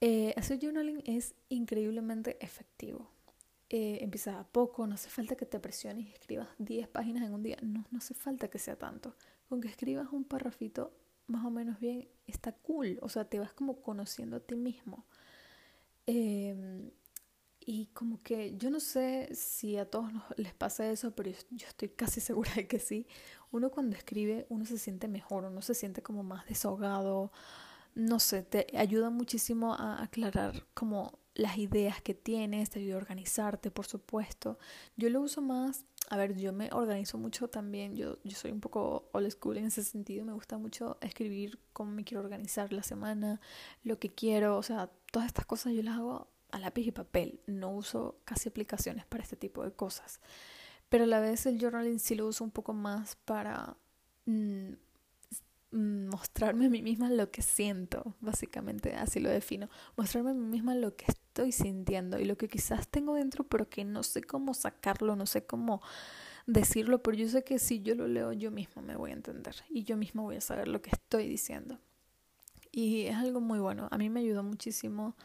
Eh, 0.00 0.34
hacer 0.36 0.58
journaling 0.60 1.02
es 1.06 1.34
increíblemente 1.48 2.36
efectivo. 2.44 3.10
Eh, 3.68 3.98
empieza 4.00 4.38
a 4.38 4.44
poco, 4.44 4.86
no 4.86 4.94
hace 4.94 5.10
falta 5.10 5.36
que 5.36 5.44
te 5.46 5.58
presiones 5.58 6.06
y 6.06 6.12
escribas 6.12 6.48
10 6.58 6.88
páginas 6.88 7.24
en 7.24 7.34
un 7.34 7.42
día. 7.42 7.58
No, 7.62 7.84
no 7.90 7.98
hace 7.98 8.14
falta 8.14 8.48
que 8.48 8.58
sea 8.58 8.76
tanto. 8.76 9.14
Con 9.48 9.60
que 9.60 9.68
escribas 9.68 10.08
un 10.12 10.24
parrafito 10.24 10.92
más 11.26 11.44
o 11.44 11.50
menos 11.50 11.80
bien, 11.80 12.08
está 12.26 12.52
cool. 12.52 12.98
O 13.02 13.08
sea, 13.08 13.24
te 13.24 13.40
vas 13.40 13.52
como 13.52 13.82
conociendo 13.82 14.36
a 14.36 14.40
ti 14.40 14.54
mismo. 14.54 15.04
Eh, 16.06 16.90
y 17.68 17.86
como 17.86 18.22
que 18.22 18.56
yo 18.56 18.70
no 18.70 18.78
sé 18.78 19.28
si 19.34 19.76
a 19.76 19.90
todos 19.90 20.12
les 20.36 20.54
pasa 20.54 20.88
eso, 20.88 21.16
pero 21.16 21.32
yo 21.50 21.66
estoy 21.66 21.88
casi 21.88 22.20
segura 22.20 22.52
de 22.54 22.68
que 22.68 22.78
sí. 22.78 23.06
Uno 23.50 23.70
cuando 23.70 23.96
escribe, 23.96 24.46
uno 24.48 24.64
se 24.64 24.78
siente 24.78 25.08
mejor, 25.08 25.44
uno 25.44 25.60
se 25.62 25.74
siente 25.74 26.02
como 26.02 26.22
más 26.22 26.46
desahogado. 26.46 27.32
No 27.94 28.20
sé, 28.20 28.42
te 28.42 28.66
ayuda 28.76 29.10
muchísimo 29.10 29.74
a 29.74 30.02
aclarar 30.02 30.66
como 30.74 31.18
las 31.36 31.58
ideas 31.58 32.00
que 32.00 32.14
tienes, 32.14 32.70
te 32.70 32.80
ayuda 32.80 32.94
a 32.94 32.98
organizarte, 32.98 33.70
por 33.70 33.86
supuesto. 33.86 34.58
Yo 34.96 35.10
lo 35.10 35.20
uso 35.20 35.42
más, 35.42 35.84
a 36.08 36.16
ver, 36.16 36.36
yo 36.36 36.52
me 36.52 36.70
organizo 36.72 37.18
mucho 37.18 37.48
también, 37.48 37.94
yo, 37.94 38.18
yo 38.24 38.36
soy 38.36 38.50
un 38.50 38.60
poco 38.60 39.08
old 39.12 39.30
school 39.30 39.58
en 39.58 39.66
ese 39.66 39.84
sentido, 39.84 40.24
me 40.24 40.32
gusta 40.32 40.56
mucho 40.56 40.96
escribir 41.00 41.58
cómo 41.72 41.92
me 41.92 42.04
quiero 42.04 42.22
organizar 42.22 42.72
la 42.72 42.82
semana, 42.82 43.40
lo 43.84 43.98
que 43.98 44.08
quiero, 44.08 44.56
o 44.56 44.62
sea, 44.62 44.90
todas 45.12 45.26
estas 45.26 45.46
cosas 45.46 45.74
yo 45.74 45.82
las 45.82 45.96
hago 45.96 46.28
a 46.50 46.58
lápiz 46.58 46.86
y 46.86 46.92
papel. 46.92 47.40
No 47.46 47.70
uso 47.70 48.18
casi 48.24 48.48
aplicaciones 48.48 49.04
para 49.06 49.22
este 49.22 49.36
tipo 49.36 49.62
de 49.62 49.72
cosas. 49.72 50.20
Pero 50.88 51.04
a 51.04 51.06
la 51.06 51.20
vez 51.20 51.46
el 51.46 51.60
journaling 51.60 51.98
sí 51.98 52.14
lo 52.14 52.26
uso 52.26 52.44
un 52.44 52.50
poco 52.50 52.72
más 52.72 53.16
para 53.16 53.76
mm, 54.26 54.72
mostrarme 55.70 56.66
a 56.66 56.70
mí 56.70 56.82
misma 56.82 57.10
lo 57.10 57.30
que 57.30 57.42
siento, 57.42 58.14
básicamente 58.20 58.94
así 58.94 59.20
lo 59.20 59.30
defino. 59.30 59.68
Mostrarme 59.96 60.30
a 60.30 60.34
mí 60.34 60.46
misma 60.46 60.74
lo 60.74 60.96
que 60.96 61.06
estoy 61.08 61.52
sintiendo 61.52 62.18
y 62.18 62.24
lo 62.24 62.36
que 62.36 62.48
quizás 62.48 62.88
tengo 62.88 63.14
dentro, 63.14 63.44
pero 63.44 63.68
que 63.68 63.84
no 63.84 64.02
sé 64.02 64.22
cómo 64.22 64.54
sacarlo, 64.54 65.16
no 65.16 65.26
sé 65.26 65.44
cómo 65.44 65.82
decirlo, 66.46 67.02
pero 67.02 67.16
yo 67.16 67.28
sé 67.28 67.42
que 67.44 67.58
si 67.58 67.82
yo 67.82 67.94
lo 67.94 68.06
leo 68.06 68.32
yo 68.32 68.50
misma 68.50 68.80
me 68.80 68.96
voy 68.96 69.10
a 69.10 69.14
entender 69.14 69.56
y 69.68 69.82
yo 69.82 69.96
misma 69.96 70.22
voy 70.22 70.36
a 70.36 70.40
saber 70.40 70.68
lo 70.68 70.80
que 70.80 70.90
estoy 70.90 71.26
diciendo. 71.28 71.78
Y 72.70 73.06
es 73.06 73.16
algo 73.16 73.40
muy 73.40 73.58
bueno. 73.58 73.88
A 73.90 73.98
mí 73.98 74.10
me 74.10 74.20
ayudó 74.20 74.42
muchísimo 74.42 75.16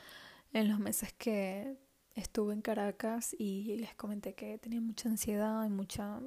en 0.53 0.69
los 0.69 0.79
meses 0.79 1.13
que 1.13 1.77
estuve 2.15 2.53
en 2.53 2.61
Caracas 2.61 3.35
y 3.37 3.77
les 3.77 3.93
comenté 3.95 4.33
que 4.33 4.57
tenía 4.57 4.81
mucha 4.81 5.09
ansiedad 5.09 5.65
y 5.65 5.69
mucha 5.69 6.21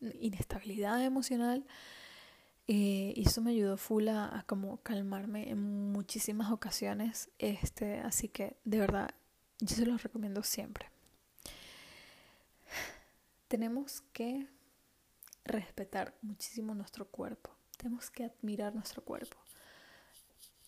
inestabilidad 0.00 1.04
emocional. 1.04 1.64
Eh, 2.68 3.14
y 3.16 3.26
eso 3.26 3.40
me 3.40 3.52
ayudó 3.52 3.76
full 3.76 4.08
a, 4.08 4.44
como 4.46 4.82
calmarme 4.82 5.50
en 5.50 5.90
muchísimas 5.92 6.52
ocasiones. 6.52 7.30
Este, 7.38 7.98
así 8.00 8.28
que 8.28 8.56
de 8.64 8.78
verdad, 8.78 9.10
yo 9.60 9.74
se 9.74 9.86
los 9.86 10.02
recomiendo 10.02 10.42
siempre. 10.42 10.90
Tenemos 13.48 14.02
que 14.12 14.46
respetar 15.44 16.14
muchísimo 16.20 16.74
nuestro 16.74 17.08
cuerpo. 17.08 17.50
Tenemos 17.78 18.10
que 18.10 18.24
admirar 18.24 18.74
nuestro 18.74 19.02
cuerpo. 19.02 19.38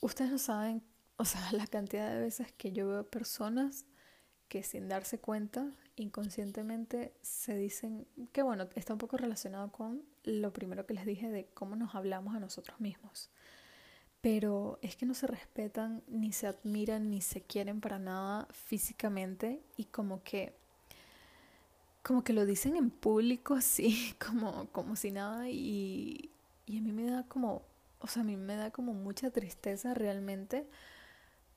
Ustedes 0.01 0.31
no 0.31 0.39
saben 0.39 0.83
o 1.21 1.25
sea, 1.27 1.41
la 1.53 1.67
cantidad 1.67 2.11
de 2.11 2.21
veces 2.21 2.53
que 2.53 2.73
yo 2.73 2.89
veo 2.89 3.05
personas 3.05 3.85
que 4.51 4.65
sin 4.65 4.89
darse 4.89 5.19
cuenta, 5.19 5.71
inconscientemente 5.95 7.15
se 7.23 7.57
dicen 7.57 8.05
que, 8.33 8.43
bueno, 8.43 8.69
está 8.75 8.93
un 8.93 8.99
poco 8.99 9.17
relacionado 9.17 9.71
con 9.71 10.03
lo 10.25 10.53
primero 10.53 10.85
que 10.87 10.93
les 10.93 11.07
dije 11.07 11.31
de 11.31 11.47
cómo 11.55 11.77
nos 11.77 11.95
hablamos 11.95 12.35
a 12.35 12.41
nosotros 12.41 12.81
mismos. 12.81 13.31
Pero 14.21 14.81
es 14.83 14.97
que 14.97 15.07
no 15.07 15.15
se 15.15 15.29
respetan, 15.29 16.03
ni 16.09 16.33
se 16.33 16.49
admiran, 16.49 17.11
ni 17.11 17.21
se 17.21 17.43
quieren 17.43 17.81
para 17.81 18.01
nada 18.01 18.49
físicamente 18.51 19.63
y 19.77 19.85
como 19.85 20.23
que 20.25 20.53
como 22.03 22.25
que 22.25 22.33
lo 22.33 22.45
dicen 22.45 22.77
en 22.77 22.91
público 22.91 23.55
así, 23.55 24.15
como, 24.27 24.67
como 24.73 24.97
si 24.97 25.13
nada, 25.13 25.49
y, 25.49 26.33
y 26.67 26.79
a 26.79 26.81
mí 26.81 26.91
me 26.91 27.05
da 27.09 27.23
como, 27.29 27.63
o 28.01 28.09
sea, 28.09 28.23
a 28.23 28.25
mí 28.25 28.37
me 28.37 28.57
da 28.57 28.73
como 28.73 28.95
mucha 28.95 29.31
tristeza 29.31 29.95
realmente 29.95 30.67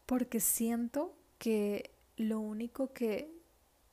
porque 0.06 0.40
siento 0.40 1.16
que 1.40 1.93
lo 2.18 2.40
único 2.40 2.94
que 2.94 3.32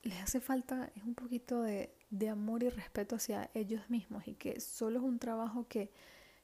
les 0.03 0.19
hace 0.21 0.39
falta 0.39 0.91
es 0.95 1.03
un 1.03 1.15
poquito 1.15 1.61
de, 1.61 1.93
amor 2.29 2.63
y 2.63 2.69
respeto 2.69 3.15
hacia 3.15 3.49
ellos 3.53 3.89
mismos 3.89 4.27
y 4.27 4.33
que 4.33 4.59
solo 4.59 4.99
es 4.99 5.05
un 5.05 5.17
trabajo 5.17 5.67
que, 5.67 5.91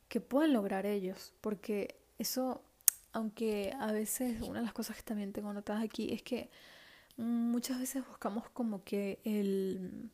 que 0.07 0.21
pueden 0.21 0.53
lograr 0.53 0.85
ellos, 0.85 1.33
porque 1.41 1.99
eso, 2.17 2.63
aunque 3.11 3.73
a 3.79 3.91
veces 3.91 4.41
una 4.41 4.59
de 4.59 4.65
las 4.65 4.73
cosas 4.73 4.95
que 4.95 5.03
también 5.03 5.33
tengo 5.33 5.51
notadas 5.51 5.83
aquí 5.83 6.13
es 6.13 6.23
que 6.23 6.49
muchas 7.17 7.79
veces 7.79 8.07
buscamos 8.07 8.49
como 8.49 8.83
que 8.83 9.19
el, 9.23 10.09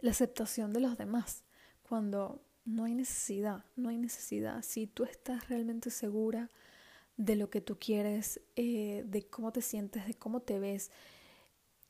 la 0.00 0.10
aceptación 0.10 0.72
de 0.72 0.80
los 0.80 0.98
demás, 0.98 1.44
cuando 1.88 2.42
no 2.64 2.84
hay 2.84 2.94
necesidad, 2.94 3.64
no 3.76 3.90
hay 3.90 3.98
necesidad. 3.98 4.62
Si 4.62 4.86
tú 4.86 5.04
estás 5.04 5.48
realmente 5.48 5.90
segura 5.90 6.50
de 7.20 7.36
lo 7.36 7.50
que 7.50 7.60
tú 7.60 7.78
quieres, 7.78 8.40
eh, 8.56 9.04
de 9.06 9.26
cómo 9.26 9.52
te 9.52 9.60
sientes, 9.60 10.06
de 10.06 10.14
cómo 10.14 10.40
te 10.40 10.58
ves, 10.58 10.90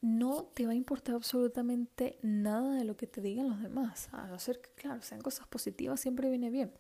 no 0.00 0.42
te 0.42 0.66
va 0.66 0.72
a 0.72 0.74
importar 0.74 1.14
absolutamente 1.14 2.18
nada 2.20 2.74
de 2.74 2.84
lo 2.84 2.96
que 2.96 3.06
te 3.06 3.20
digan 3.20 3.48
los 3.48 3.62
demás. 3.62 4.08
A 4.10 4.26
no 4.26 4.40
ser 4.40 4.60
que, 4.60 4.70
claro, 4.70 5.02
sean 5.02 5.20
cosas 5.20 5.46
positivas, 5.46 6.00
siempre 6.00 6.28
viene 6.30 6.50
bien. 6.50 6.72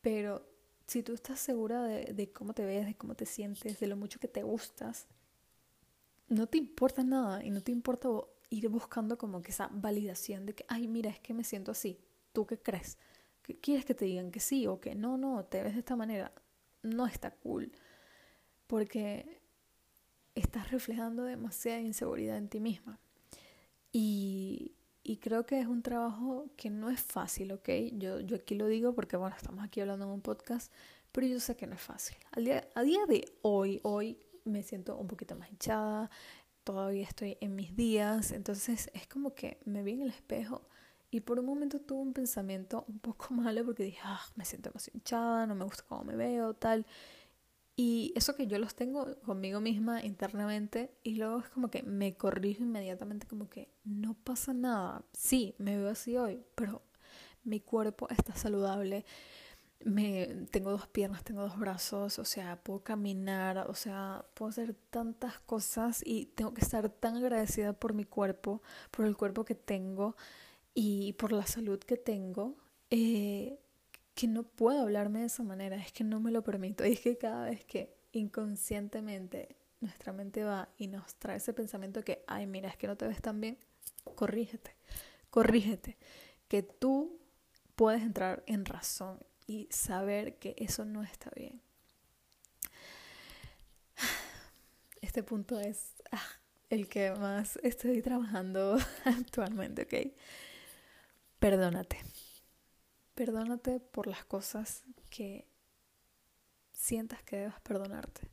Pero 0.00 0.48
si 0.86 1.02
tú 1.02 1.12
estás 1.12 1.40
segura 1.40 1.82
de, 1.82 2.14
de 2.14 2.32
cómo 2.32 2.54
te 2.54 2.64
ves, 2.64 2.86
de 2.86 2.94
cómo 2.94 3.14
te 3.14 3.26
sientes, 3.26 3.78
de 3.78 3.86
lo 3.86 3.96
mucho 3.96 4.18
que 4.18 4.28
te 4.28 4.44
gustas, 4.44 5.06
no 6.28 6.46
te 6.46 6.56
importa 6.56 7.04
nada 7.04 7.44
y 7.44 7.50
no 7.50 7.60
te 7.60 7.70
importa 7.70 8.08
ir 8.48 8.66
buscando 8.70 9.18
como 9.18 9.42
que 9.42 9.50
esa 9.50 9.68
validación 9.70 10.46
de 10.46 10.54
que, 10.54 10.64
ay, 10.68 10.88
mira, 10.88 11.10
es 11.10 11.20
que 11.20 11.34
me 11.34 11.44
siento 11.44 11.72
así. 11.72 11.98
¿Tú 12.32 12.46
qué 12.46 12.58
crees? 12.58 12.96
¿Quieres 13.60 13.84
que 13.84 13.94
te 13.94 14.06
digan 14.06 14.30
que 14.30 14.40
sí 14.40 14.66
o 14.66 14.80
que 14.80 14.94
no, 14.94 15.18
no, 15.18 15.44
te 15.44 15.62
ves 15.62 15.74
de 15.74 15.80
esta 15.80 15.96
manera? 15.96 16.32
No 16.82 17.06
está 17.06 17.32
cool 17.32 17.70
porque 18.70 19.26
estás 20.36 20.70
reflejando 20.70 21.24
demasiada 21.24 21.80
inseguridad 21.80 22.36
en 22.36 22.48
ti 22.48 22.60
misma. 22.60 23.00
Y, 23.92 24.76
creo 25.20 25.44
que 25.44 25.58
es 25.58 25.66
un 25.66 25.82
trabajo 25.82 26.46
que 26.56 26.70
no 26.70 26.88
es 26.88 27.00
fácil, 27.00 27.50
¿ok? 27.50 27.68
Yo, 27.94 28.20
yo 28.20 28.36
aquí 28.36 28.54
lo 28.54 28.68
digo 28.68 28.94
porque, 28.94 29.16
bueno, 29.16 29.34
estamos 29.36 29.64
aquí 29.64 29.80
hablando 29.80 30.04
en 30.04 30.12
un 30.12 30.20
podcast, 30.20 30.72
pero 31.10 31.26
yo 31.26 31.40
sé 31.40 31.56
que 31.56 31.66
no 31.66 31.74
es 31.74 31.80
fácil. 31.80 32.16
Al 32.30 32.44
día, 32.44 32.68
a 32.76 32.82
día 32.82 33.04
de 33.06 33.24
hoy, 33.42 33.80
hoy 33.82 34.16
me 34.44 34.62
siento 34.62 34.96
un 34.96 35.08
poquito 35.08 35.34
más 35.34 35.50
hinchada, 35.50 36.08
todavía 36.62 37.02
estoy 37.08 37.38
en 37.40 37.56
mis 37.56 37.74
días, 37.74 38.30
entonces 38.30 38.88
es 38.94 39.08
como 39.08 39.34
que 39.34 39.58
me 39.64 39.82
vi 39.82 39.94
en 39.94 40.02
el 40.02 40.10
espejo 40.10 40.62
y 41.10 41.20
por 41.22 41.40
un 41.40 41.46
momento 41.46 41.80
tuve 41.80 42.02
un 42.02 42.12
pensamiento 42.12 42.84
un 42.86 43.00
poco 43.00 43.34
malo 43.34 43.64
porque 43.64 43.82
dije, 43.82 44.00
ah, 44.04 44.24
me 44.36 44.44
siento 44.44 44.70
más 44.72 44.88
hinchada, 44.94 45.44
no 45.46 45.56
me 45.56 45.64
gusta 45.64 45.82
cómo 45.88 46.04
me 46.04 46.14
veo, 46.14 46.54
tal. 46.54 46.86
Y 47.76 48.12
eso 48.14 48.34
que 48.36 48.46
yo 48.46 48.58
los 48.58 48.74
tengo 48.74 49.16
conmigo 49.22 49.60
misma 49.60 50.04
internamente 50.04 50.92
y 51.02 51.14
luego 51.14 51.38
es 51.40 51.48
como 51.48 51.70
que 51.70 51.82
me 51.82 52.14
corrijo 52.14 52.62
inmediatamente 52.62 53.26
como 53.26 53.48
que 53.48 53.68
no 53.84 54.14
pasa 54.14 54.52
nada. 54.52 55.04
Sí, 55.12 55.54
me 55.58 55.78
veo 55.78 55.88
así 55.90 56.16
hoy, 56.16 56.42
pero 56.54 56.82
mi 57.44 57.60
cuerpo 57.60 58.08
está 58.10 58.34
saludable. 58.34 59.04
Me, 59.82 60.26
tengo 60.50 60.72
dos 60.72 60.88
piernas, 60.88 61.24
tengo 61.24 61.40
dos 61.40 61.58
brazos, 61.58 62.18
o 62.18 62.24
sea, 62.26 62.62
puedo 62.62 62.84
caminar, 62.84 63.66
o 63.68 63.74
sea, 63.74 64.26
puedo 64.34 64.50
hacer 64.50 64.74
tantas 64.90 65.40
cosas 65.40 66.02
y 66.04 66.26
tengo 66.26 66.52
que 66.52 66.60
estar 66.60 66.90
tan 66.90 67.16
agradecida 67.16 67.72
por 67.72 67.94
mi 67.94 68.04
cuerpo, 68.04 68.62
por 68.90 69.06
el 69.06 69.16
cuerpo 69.16 69.46
que 69.46 69.54
tengo 69.54 70.16
y 70.74 71.14
por 71.14 71.32
la 71.32 71.46
salud 71.46 71.78
que 71.80 71.96
tengo. 71.96 72.56
Eh, 72.90 73.58
que 74.14 74.28
no 74.28 74.42
puedo 74.42 74.82
hablarme 74.82 75.20
de 75.20 75.26
esa 75.26 75.42
manera, 75.42 75.76
es 75.76 75.92
que 75.92 76.04
no 76.04 76.20
me 76.20 76.30
lo 76.30 76.42
permito. 76.42 76.86
Y 76.86 76.92
es 76.92 77.00
que 77.00 77.16
cada 77.16 77.44
vez 77.50 77.64
que 77.64 77.96
inconscientemente 78.12 79.56
nuestra 79.80 80.12
mente 80.12 80.44
va 80.44 80.68
y 80.76 80.88
nos 80.88 81.14
trae 81.16 81.36
ese 81.38 81.52
pensamiento 81.52 82.02
que, 82.02 82.24
ay, 82.26 82.46
mira, 82.46 82.68
es 82.68 82.76
que 82.76 82.86
no 82.86 82.96
te 82.96 83.06
ves 83.06 83.22
tan 83.22 83.40
bien, 83.40 83.58
corrígete, 84.14 84.76
corrígete, 85.30 85.96
que 86.48 86.62
tú 86.62 87.18
puedes 87.76 88.02
entrar 88.02 88.42
en 88.46 88.64
razón 88.64 89.18
y 89.46 89.68
saber 89.70 90.38
que 90.38 90.54
eso 90.58 90.84
no 90.84 91.02
está 91.02 91.30
bien. 91.34 91.60
Este 95.00 95.22
punto 95.22 95.58
es 95.58 95.94
ah, 96.12 96.22
el 96.68 96.86
que 96.86 97.10
más 97.12 97.58
estoy 97.62 98.02
trabajando 98.02 98.76
actualmente, 99.04 99.82
¿ok? 99.82 100.14
Perdónate. 101.38 102.04
Perdónate 103.20 103.80
por 103.80 104.06
las 104.06 104.24
cosas 104.24 104.82
que 105.10 105.46
sientas 106.72 107.22
que 107.22 107.36
debas 107.36 107.60
perdonarte. 107.60 108.30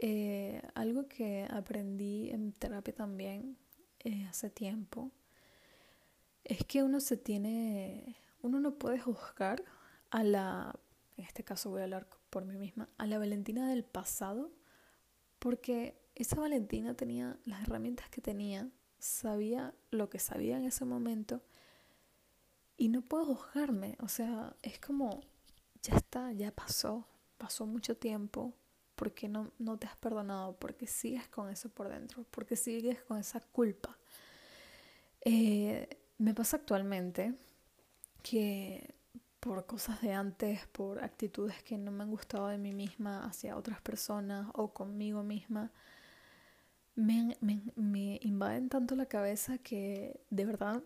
Eh, 0.00 0.62
algo 0.72 1.06
que 1.08 1.46
aprendí 1.50 2.30
en 2.30 2.54
terapia 2.54 2.94
también 2.94 3.58
eh, 3.98 4.24
hace 4.30 4.48
tiempo 4.48 5.10
es 6.42 6.64
que 6.64 6.84
uno 6.84 7.00
se 7.00 7.18
tiene, 7.18 8.16
uno 8.40 8.60
no 8.60 8.78
puede 8.78 8.98
juzgar 8.98 9.62
a 10.08 10.24
la, 10.24 10.74
en 11.18 11.26
este 11.26 11.44
caso 11.44 11.68
voy 11.68 11.82
a 11.82 11.84
hablar 11.84 12.08
por 12.30 12.46
mí 12.46 12.56
misma, 12.56 12.88
a 12.96 13.06
la 13.06 13.18
Valentina 13.18 13.68
del 13.68 13.84
pasado, 13.84 14.52
porque 15.38 16.00
esa 16.14 16.40
Valentina 16.40 16.94
tenía 16.94 17.38
las 17.44 17.60
herramientas 17.64 18.08
que 18.08 18.22
tenía, 18.22 18.70
sabía 18.98 19.74
lo 19.90 20.08
que 20.08 20.18
sabía 20.18 20.56
en 20.56 20.64
ese 20.64 20.86
momento 20.86 21.42
y 22.76 22.88
no 22.88 23.02
puedo 23.02 23.34
juzgarme, 23.34 23.96
o 24.00 24.08
sea, 24.08 24.54
es 24.62 24.78
como, 24.78 25.22
ya 25.82 25.96
está, 25.96 26.32
ya 26.32 26.50
pasó, 26.50 27.06
pasó 27.38 27.66
mucho 27.66 27.96
tiempo, 27.96 28.54
porque 28.94 29.28
no, 29.28 29.52
no 29.58 29.78
te 29.78 29.86
has 29.86 29.96
perdonado, 29.96 30.56
porque 30.58 30.86
sigues 30.86 31.28
con 31.28 31.50
eso 31.50 31.68
por 31.68 31.88
dentro, 31.88 32.24
porque 32.30 32.56
sigues 32.56 33.02
con 33.02 33.18
esa 33.18 33.40
culpa. 33.40 33.96
Eh, 35.20 35.88
me 36.18 36.34
pasa 36.34 36.56
actualmente 36.56 37.34
que 38.22 38.94
por 39.40 39.66
cosas 39.66 40.00
de 40.00 40.12
antes, 40.12 40.66
por 40.68 41.04
actitudes 41.04 41.62
que 41.62 41.78
no 41.78 41.92
me 41.92 42.04
han 42.04 42.10
gustado 42.10 42.48
de 42.48 42.58
mí 42.58 42.72
misma 42.72 43.24
hacia 43.24 43.56
otras 43.56 43.80
personas 43.80 44.48
o 44.54 44.72
conmigo 44.72 45.22
misma, 45.22 45.70
me, 46.94 47.36
me, 47.40 47.60
me 47.76 48.18
invaden 48.22 48.68
tanto 48.68 48.96
la 48.96 49.06
cabeza 49.06 49.58
que 49.58 50.20
de 50.30 50.44
verdad 50.46 50.82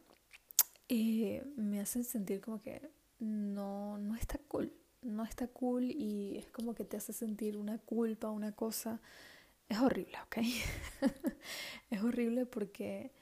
eh, 0.90 1.44
me 1.56 1.80
hacen 1.80 2.04
sentir 2.04 2.40
como 2.40 2.60
que 2.60 2.90
no, 3.20 3.96
no 3.98 4.16
está 4.16 4.38
cool, 4.48 4.72
no 5.02 5.24
está 5.24 5.46
cool 5.46 5.84
y 5.84 6.36
es 6.36 6.50
como 6.50 6.74
que 6.74 6.84
te 6.84 6.96
hace 6.96 7.12
sentir 7.12 7.56
una 7.56 7.78
culpa, 7.78 8.30
una 8.30 8.52
cosa. 8.52 9.00
Es 9.68 9.78
horrible, 9.78 10.18
¿ok? 10.26 10.38
es 11.90 12.02
horrible 12.02 12.44
porque 12.44 13.12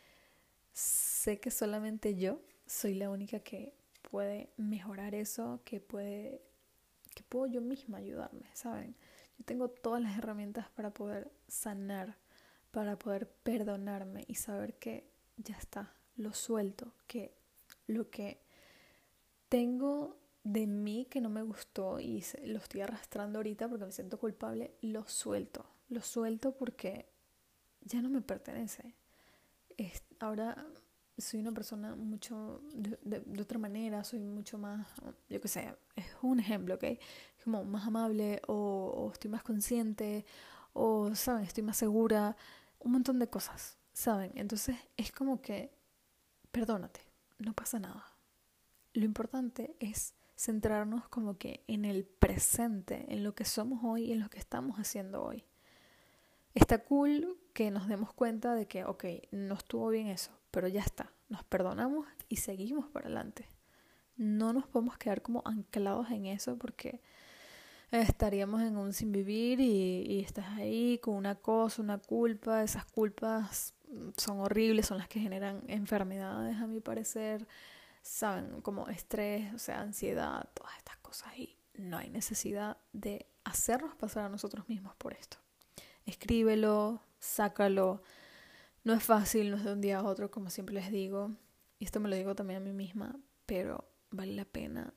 sé 0.73 1.41
que 1.41 1.51
solamente 1.51 2.17
yo 2.17 2.41
soy 2.67 2.95
la 2.95 3.11
única 3.11 3.41
que 3.41 3.75
puede 4.11 4.51
mejorar 4.57 5.15
eso, 5.15 5.61
que 5.67 5.81
puede, 5.81 6.41
que 7.15 7.23
puedo 7.23 7.47
yo 7.47 7.61
misma 7.61 7.99
ayudarme, 7.99 8.47
¿saben? 8.55 8.97
Yo 9.37 9.45
tengo 9.45 9.69
todas 9.69 10.03
las 10.03 10.17
herramientas 10.17 10.71
para 10.71 10.95
poder 10.95 11.31
sanar, 11.49 12.17
para 12.71 12.99
poder 12.99 13.29
perdonarme 13.29 14.25
y 14.27 14.37
saber 14.37 14.79
que 14.79 15.11
ya 15.37 15.57
está, 15.59 15.93
lo 16.17 16.33
suelto, 16.33 16.95
que 17.07 17.38
lo 17.89 18.11
que 18.11 18.41
tengo 19.49 20.17
de 20.45 20.67
mí 20.67 21.07
que 21.11 21.21
no 21.21 21.29
me 21.29 21.43
gustó 21.43 22.01
y 22.01 22.25
lo 22.45 22.59
estoy 22.59 22.81
arrastrando 22.83 23.39
ahorita 23.39 23.69
porque 23.69 23.85
me 23.85 23.93
siento 23.93 24.19
culpable, 24.19 24.75
lo 24.81 25.07
suelto. 25.07 25.67
Lo 25.89 26.01
suelto 26.03 26.55
porque 26.55 27.11
ya 27.81 28.01
no 28.01 28.09
me 28.09 28.21
pertenece. 28.21 28.95
ahora 30.21 30.67
soy 31.17 31.41
una 31.41 31.53
persona 31.53 31.97
mucho 31.97 32.63
de, 32.73 33.41
otra 33.41 33.59
manera, 33.59 34.05
soy 34.05 34.21
mucho 34.21 34.57
más, 34.57 34.87
yo 35.29 35.41
qué 35.41 35.49
sé, 35.49 35.75
es 35.97 36.07
un 36.23 36.39
ejemplo, 36.39 36.77
¿ok? 36.77 36.85
Como 37.43 37.65
más 37.65 37.87
amable 37.87 38.41
o, 38.47 38.55
o 38.55 39.13
estoy 39.13 39.31
más 39.31 39.43
consciente 39.43 40.25
o, 40.73 41.15
¿saben? 41.15 41.45
Estoy 41.45 41.65
más 41.65 41.77
segura, 41.77 42.37
un 42.79 42.93
montón 42.93 43.19
de 43.19 43.29
cosas, 43.29 43.79
¿saben? 43.93 44.31
Entonces 44.37 44.77
es 44.97 45.11
como 45.11 45.41
que, 45.43 45.73
perdónate, 46.53 47.08
no 47.39 47.55
pasa 47.55 47.79
nada. 47.79 48.07
Lo 48.95 49.05
importante 49.05 49.77
es 49.81 50.15
centrarnos 50.37 51.09
como 51.09 51.37
que 51.37 51.65
en 51.67 51.85
el 51.85 52.05
presente, 52.05 53.07
en 53.09 53.25
lo 53.25 53.35
que 53.35 53.45
somos 53.45 53.81
hoy 53.83 54.05
y 54.05 54.13
en 54.13 54.21
lo 54.21 54.31
que 54.31 54.39
estamos 54.39 54.79
haciendo 54.79 55.23
hoy. 55.23 55.45
Está 56.55 56.85
cool 56.85 57.39
que 57.53 57.71
nos 57.71 57.89
demos 57.89 58.13
cuenta 58.13 58.55
de 58.55 58.67
que, 58.67 58.85
ok, 58.85 59.05
no 59.33 59.55
estuvo 59.55 59.89
bien 59.89 60.07
eso, 60.07 60.31
pero 60.51 60.69
ya 60.69 60.81
está, 60.81 61.13
nos 61.29 61.45
perdonamos 61.45 62.07
y 62.29 62.37
seguimos 62.37 62.89
para 62.89 63.07
adelante. 63.07 63.49
No 64.17 64.53
nos 64.53 64.67
podemos 64.67 64.97
quedar 64.97 65.23
como 65.23 65.43
anclados 65.45 66.11
en 66.11 66.27
eso 66.27 66.57
porque 66.57 67.01
estaríamos 67.91 68.63
en 68.63 68.77
un 68.77 68.93
sin 68.93 69.13
vivir 69.13 69.61
y, 69.61 70.03
y 70.09 70.21
estás 70.21 70.47
ahí 70.57 70.99
con 70.99 71.15
una 71.15 71.37
cosa, 71.37 71.83
una 71.83 71.99
culpa, 71.99 72.63
esas 72.63 72.85
culpas 72.85 73.75
son 74.17 74.41
horribles, 74.41 74.87
son 74.87 74.99
las 74.99 75.09
que 75.09 75.21
generan 75.21 75.63
enfermedades 75.69 76.57
a 76.57 76.67
mi 76.67 76.81
parecer, 76.81 77.47
saben, 78.03 78.61
como 78.61 78.89
estrés, 78.89 79.53
o 79.55 79.59
sea, 79.59 79.81
ansiedad, 79.81 80.49
todas 80.55 80.77
estas 80.77 80.97
cosas 80.99 81.37
y 81.37 81.57
no 81.75 81.97
hay 81.99 82.11
necesidad 82.11 82.77
de 82.93 83.27
hacernos 83.45 83.95
pasar 83.95 84.25
a 84.25 84.29
nosotros 84.29 84.69
mismos 84.69 84.95
por 84.97 85.15
esto. 85.15 85.39
Escríbelo, 86.05 87.03
sácalo. 87.19 88.03
No 88.85 88.95
es 88.95 89.03
fácil, 89.03 89.51
no 89.51 89.57
es 89.57 89.65
de 89.65 89.73
un 89.73 89.81
día 89.81 89.99
a 89.99 90.05
otro, 90.05 90.31
como 90.31 90.51
siempre 90.51 90.75
les 90.75 90.91
digo. 90.91 91.31
Y 91.79 91.85
esto 91.85 92.01
me 92.01 92.09
lo 92.09 92.17
digo 92.17 92.35
también 92.35 92.63
a 92.63 92.65
mí 92.65 92.73
misma, 92.73 93.15
pero 93.47 93.89
vale 94.11 94.33
la 94.33 94.45
pena 94.45 94.93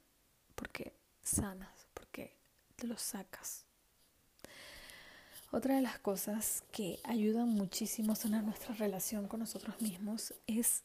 porque 0.55 0.93
sanas, 1.21 1.87
porque 1.93 2.37
te 2.75 2.87
lo 2.87 2.97
sacas. 2.97 3.65
Otra 5.51 5.75
de 5.75 5.81
las 5.81 5.99
cosas 5.99 6.63
que 6.71 6.99
ayudan 7.03 7.49
muchísimo 7.49 8.13
a 8.13 8.15
sanar 8.15 8.43
nuestra 8.43 8.73
relación 8.73 9.27
con 9.27 9.41
nosotros 9.41 9.81
mismos 9.81 10.33
es 10.47 10.83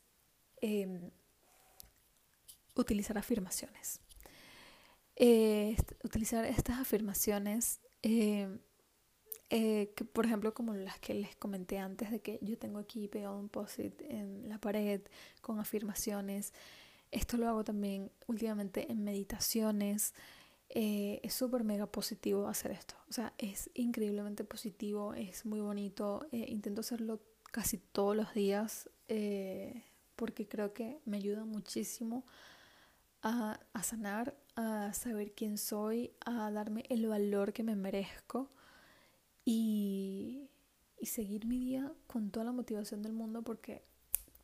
em, 0.60 1.10
utilizar 2.74 3.16
afirmaciones. 3.16 4.00
Eh, 5.14 5.76
utilizar 6.02 6.44
estas 6.44 6.80
afirmaciones, 6.80 7.80
em, 8.02 8.58
eh, 9.50 9.92
que, 9.94 10.04
por 10.04 10.26
ejemplo, 10.26 10.52
como 10.52 10.74
las 10.74 10.98
que 10.98 11.14
les 11.14 11.36
comenté 11.36 11.78
antes, 11.78 12.10
de 12.10 12.20
que 12.20 12.40
yo 12.42 12.58
tengo 12.58 12.80
aquí 12.80 13.06
pegado 13.06 13.38
un 13.38 13.48
post-it 13.48 14.02
en 14.02 14.48
la 14.48 14.58
pared 14.58 15.00
con 15.42 15.60
afirmaciones. 15.60 16.52
Esto 17.12 17.36
lo 17.36 17.48
hago 17.48 17.62
también 17.62 18.10
últimamente 18.26 18.90
en 18.90 19.04
meditaciones. 19.04 20.12
Eh, 20.68 21.20
es 21.22 21.34
súper 21.34 21.64
mega 21.64 21.86
positivo 21.86 22.48
hacer 22.48 22.72
esto. 22.72 22.94
O 23.08 23.12
sea, 23.12 23.32
es 23.38 23.70
increíblemente 23.74 24.44
positivo, 24.44 25.14
es 25.14 25.46
muy 25.46 25.60
bonito. 25.60 26.26
Eh, 26.32 26.46
intento 26.48 26.80
hacerlo 26.80 27.20
casi 27.52 27.78
todos 27.78 28.16
los 28.16 28.34
días 28.34 28.90
eh, 29.08 29.84
porque 30.16 30.48
creo 30.48 30.72
que 30.72 31.00
me 31.04 31.18
ayuda 31.18 31.44
muchísimo 31.44 32.24
a, 33.22 33.60
a, 33.72 33.82
sanar, 33.82 34.36
a 34.56 34.92
saber 34.92 35.32
quién 35.32 35.58
soy, 35.58 36.12
a 36.24 36.50
darme 36.50 36.84
el 36.88 37.06
valor 37.06 37.52
que 37.52 37.62
me 37.62 37.76
merezco 37.76 38.50
y, 39.44 40.50
y 40.98 41.06
seguir 41.06 41.46
mi 41.46 41.58
día 41.58 41.92
con 42.06 42.30
toda 42.30 42.44
la 42.44 42.52
motivación 42.52 43.02
del 43.02 43.12
mundo 43.12 43.42
porque 43.42 43.84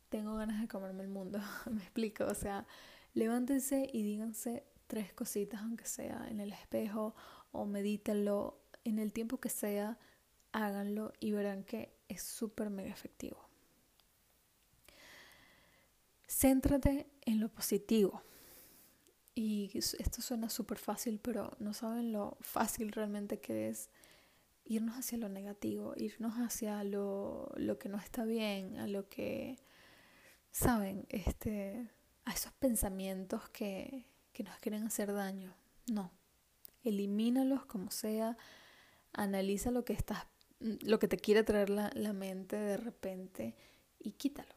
tengo 0.09 0.35
ganas 0.35 0.61
de 0.61 0.67
comerme 0.67 1.03
el 1.03 1.09
mundo. 1.09 1.39
me 1.71 1.81
explico, 1.81 2.25
o 2.25 2.35
sea, 2.35 2.65
levántense 3.13 3.89
y 3.91 4.03
díganse 4.03 4.63
tres 4.87 5.13
cositas, 5.13 5.61
aunque 5.61 5.85
sea 5.85 6.27
en 6.29 6.39
el 6.39 6.51
espejo, 6.51 7.15
o 7.51 7.65
medítenlo 7.65 8.59
en 8.83 8.99
el 8.99 9.13
tiempo 9.13 9.39
que 9.39 9.49
sea, 9.49 9.97
háganlo 10.51 11.13
y 11.19 11.31
verán 11.31 11.63
que 11.63 11.95
es 12.07 12.23
súper 12.23 12.69
mega 12.69 12.91
efectivo. 12.91 13.37
Céntrate 16.27 17.07
en 17.25 17.39
lo 17.39 17.49
positivo. 17.49 18.21
Y 19.35 19.71
esto 19.75 20.21
suena 20.21 20.49
súper 20.49 20.77
fácil, 20.77 21.19
pero 21.19 21.55
no 21.59 21.73
saben 21.73 22.11
lo 22.11 22.37
fácil 22.41 22.91
realmente 22.91 23.39
que 23.39 23.69
es 23.69 23.89
irnos 24.65 24.95
hacia 24.95 25.17
lo 25.17 25.29
negativo, 25.29 25.93
irnos 25.97 26.35
hacia 26.35 26.83
lo, 26.83 27.51
lo 27.55 27.79
que 27.79 27.89
no 27.89 27.97
está 27.97 28.25
bien, 28.25 28.77
a 28.77 28.87
lo 28.87 29.09
que, 29.09 29.57
saben, 30.53 31.05
este, 31.09 31.89
a 32.25 32.31
esos 32.31 32.53
pensamientos 32.53 33.49
que, 33.49 34.05
que 34.33 34.43
nos 34.43 34.57
quieren 34.57 34.83
hacer 34.83 35.13
daño. 35.13 35.53
No, 35.87 36.11
elimínalos 36.83 37.65
como 37.65 37.91
sea, 37.91 38.37
analiza 39.13 39.71
lo 39.71 39.85
que 39.85 39.93
estás, 39.93 40.25
lo 40.59 40.99
que 40.99 41.07
te 41.07 41.17
quiere 41.17 41.43
traer 41.43 41.69
la, 41.69 41.91
la 41.93 42.13
mente 42.13 42.55
de 42.57 42.77
repente 42.77 43.55
y 43.99 44.11
quítalo. 44.13 44.53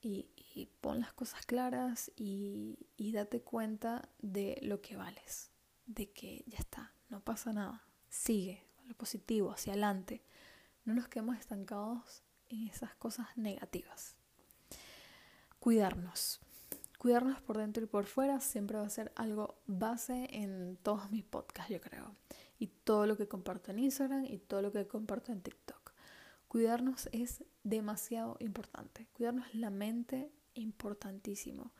Y, 0.00 0.28
y 0.54 0.66
pon 0.80 1.00
las 1.00 1.12
cosas 1.12 1.44
claras 1.46 2.12
y, 2.16 2.78
y 2.96 3.12
date 3.12 3.40
cuenta 3.42 4.08
de 4.20 4.58
lo 4.62 4.80
que 4.80 4.96
vales, 4.96 5.50
de 5.86 6.12
que 6.12 6.44
ya 6.46 6.58
está, 6.58 6.92
no 7.08 7.20
pasa 7.20 7.52
nada, 7.52 7.84
sigue, 8.08 8.64
lo 8.86 8.94
positivo, 8.94 9.50
hacia 9.50 9.72
adelante. 9.72 10.22
No 10.84 10.94
nos 10.94 11.08
quedemos 11.08 11.36
estancados 11.36 12.22
en 12.48 12.68
esas 12.68 12.94
cosas 12.94 13.26
negativas. 13.36 14.14
Cuidarnos. 15.58 16.40
Cuidarnos 17.06 17.40
por 17.40 17.56
dentro 17.56 17.84
y 17.84 17.86
por 17.86 18.04
fuera 18.06 18.40
siempre 18.40 18.78
va 18.78 18.84
a 18.84 18.90
ser 18.90 19.12
algo 19.14 19.60
base 19.68 20.26
en 20.32 20.76
todos 20.82 21.08
mis 21.12 21.22
podcasts, 21.22 21.72
yo 21.72 21.80
creo. 21.80 22.16
Y 22.58 22.66
todo 22.66 23.06
lo 23.06 23.16
que 23.16 23.28
comparto 23.28 23.70
en 23.70 23.78
Instagram 23.78 24.24
y 24.24 24.38
todo 24.38 24.60
lo 24.60 24.72
que 24.72 24.88
comparto 24.88 25.30
en 25.30 25.40
TikTok. 25.40 25.92
Cuidarnos 26.48 27.08
es 27.12 27.44
demasiado 27.62 28.36
importante. 28.40 29.06
Cuidarnos 29.12 29.54
la 29.54 29.70
mente, 29.70 30.32
importantísimo. 30.54 31.70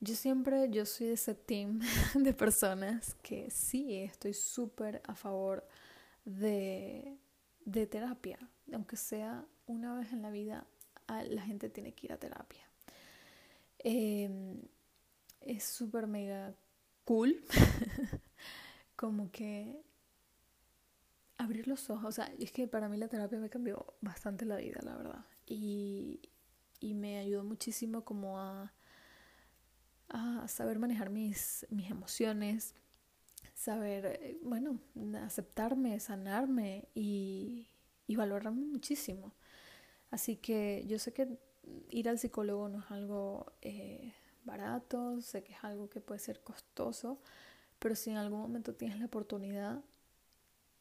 Yo 0.00 0.16
siempre, 0.16 0.68
yo 0.70 0.86
soy 0.86 1.06
de 1.06 1.12
ese 1.12 1.36
team 1.36 1.78
de 2.16 2.34
personas 2.34 3.14
que 3.22 3.48
sí 3.48 3.94
estoy 3.94 4.34
súper 4.34 5.02
a 5.06 5.14
favor 5.14 5.64
de, 6.24 7.16
de 7.64 7.86
terapia, 7.86 8.40
aunque 8.72 8.96
sea 8.96 9.46
una 9.66 9.94
vez 9.94 10.12
en 10.12 10.20
la 10.20 10.30
vida, 10.30 10.66
la 11.06 11.42
gente 11.42 11.70
tiene 11.70 11.94
que 11.94 12.08
ir 12.08 12.12
a 12.12 12.18
terapia. 12.18 12.71
Em, 13.84 14.60
es 15.40 15.64
súper 15.64 16.06
mega 16.06 16.54
cool, 17.04 17.44
como 18.96 19.30
que 19.30 19.82
abrir 21.38 21.66
los 21.66 21.90
ojos, 21.90 22.04
o 22.06 22.12
sea, 22.12 22.32
es 22.38 22.52
que 22.52 22.68
para 22.68 22.88
mí 22.88 22.96
la 22.96 23.08
terapia 23.08 23.38
me 23.38 23.50
cambió 23.50 23.94
bastante 24.00 24.44
la 24.44 24.56
vida, 24.56 24.80
la 24.82 24.96
verdad, 24.96 25.24
y, 25.46 26.20
y 26.80 26.94
me 26.94 27.18
ayudó 27.18 27.42
muchísimo 27.44 28.04
como 28.04 28.38
a, 28.38 28.72
a 30.08 30.46
saber 30.46 30.78
manejar 30.78 31.10
mis, 31.10 31.66
mis 31.70 31.90
emociones, 31.90 32.74
saber, 33.54 34.38
bueno, 34.42 34.78
aceptarme, 35.22 35.98
sanarme 36.00 36.88
y, 36.94 37.68
y 38.06 38.16
valorarme 38.16 38.64
muchísimo. 38.66 39.34
Así 40.10 40.36
que 40.36 40.84
yo 40.86 40.98
sé 40.98 41.12
que 41.12 41.38
ir 41.90 42.08
al 42.08 42.18
psicólogo 42.18 42.68
no 42.68 42.80
es 42.80 42.90
algo 42.90 43.52
eh, 43.62 44.14
barato, 44.44 45.20
sé 45.20 45.42
que 45.42 45.52
es 45.52 45.64
algo 45.64 45.88
que 45.88 46.00
puede 46.00 46.20
ser 46.20 46.40
costoso, 46.40 47.20
pero 47.78 47.94
si 47.94 48.10
en 48.10 48.16
algún 48.16 48.40
momento 48.40 48.74
tienes 48.74 48.98
la 48.98 49.06
oportunidad, 49.06 49.80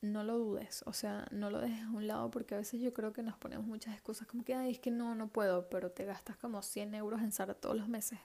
no 0.01 0.23
lo 0.23 0.37
dudes, 0.37 0.83
o 0.87 0.93
sea, 0.93 1.27
no 1.31 1.51
lo 1.51 1.59
dejes 1.59 1.83
a 1.83 1.91
un 1.91 2.07
lado 2.07 2.31
porque 2.31 2.55
a 2.55 2.57
veces 2.57 2.81
yo 2.81 2.93
creo 2.93 3.13
que 3.13 3.21
nos 3.21 3.37
ponemos 3.37 3.67
muchas 3.67 3.93
excusas 3.93 4.27
como 4.27 4.43
que, 4.43 4.55
ay, 4.55 4.71
es 4.71 4.79
que 4.79 4.91
no, 4.91 5.13
no 5.15 5.27
puedo, 5.27 5.69
pero 5.69 5.91
te 5.91 6.05
gastas 6.05 6.37
como 6.37 6.61
100 6.61 6.95
euros 6.95 7.21
en 7.21 7.31
Sara 7.31 7.53
todos 7.53 7.75
los 7.75 7.87
meses 7.87 8.19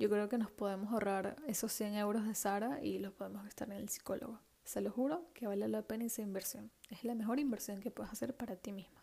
yo 0.00 0.08
creo 0.08 0.30
que 0.30 0.38
nos 0.38 0.50
podemos 0.50 0.94
ahorrar 0.94 1.36
esos 1.46 1.72
100 1.72 1.94
euros 1.96 2.26
de 2.26 2.34
Sara 2.34 2.82
y 2.82 2.98
los 2.98 3.12
podemos 3.12 3.44
gastar 3.44 3.70
en 3.70 3.76
el 3.76 3.90
psicólogo. 3.90 4.40
Se 4.64 4.80
lo 4.80 4.90
juro 4.90 5.26
que 5.34 5.46
vale 5.46 5.68
la 5.68 5.82
pena 5.82 6.06
esa 6.06 6.22
inversión. 6.22 6.70
Es 6.88 7.04
la 7.04 7.14
mejor 7.14 7.38
inversión 7.38 7.80
que 7.80 7.90
puedes 7.90 8.10
hacer 8.10 8.34
para 8.34 8.56
ti 8.56 8.72
misma. 8.72 8.99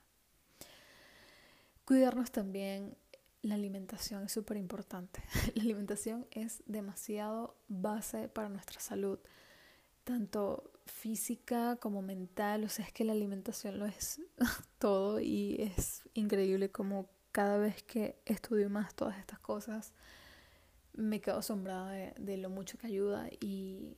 Cuidarnos 1.87 2.31
también. 2.31 2.97
La 3.41 3.55
alimentación 3.55 4.25
es 4.25 4.33
súper 4.33 4.57
importante. 4.57 5.23
La 5.55 5.63
alimentación 5.63 6.27
es 6.31 6.61
demasiado 6.65 7.55
base 7.69 8.27
para 8.27 8.49
nuestra 8.49 8.81
salud, 8.81 9.19
tanto 10.03 10.73
física 10.85 11.77
como 11.77 12.01
mental. 12.01 12.65
O 12.65 12.69
sea, 12.69 12.83
es 12.83 12.91
que 12.91 13.05
la 13.05 13.13
alimentación 13.13 13.79
lo 13.79 13.85
es 13.85 14.19
todo 14.79 15.21
y 15.21 15.55
es 15.61 16.03
increíble 16.13 16.71
como 16.71 17.07
cada 17.31 17.57
vez 17.57 17.83
que 17.83 18.19
estudio 18.25 18.69
más 18.69 18.93
todas 18.93 19.17
estas 19.17 19.39
cosas, 19.39 19.93
me 20.91 21.21
quedo 21.21 21.37
asombrada 21.37 21.91
de, 21.91 22.35
lo 22.35 22.49
mucho 22.49 22.77
que 22.77 22.87
ayuda 22.87 23.29
y, 23.39 23.95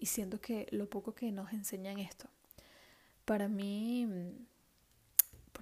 siento 0.00 0.40
que 0.40 0.66
lo 0.72 0.90
poco 0.90 1.14
que 1.14 1.30
nos 1.30 1.52
enseñan 1.52 2.00
esto. 2.00 2.28
Para 3.24 3.46
mí, 3.46 4.08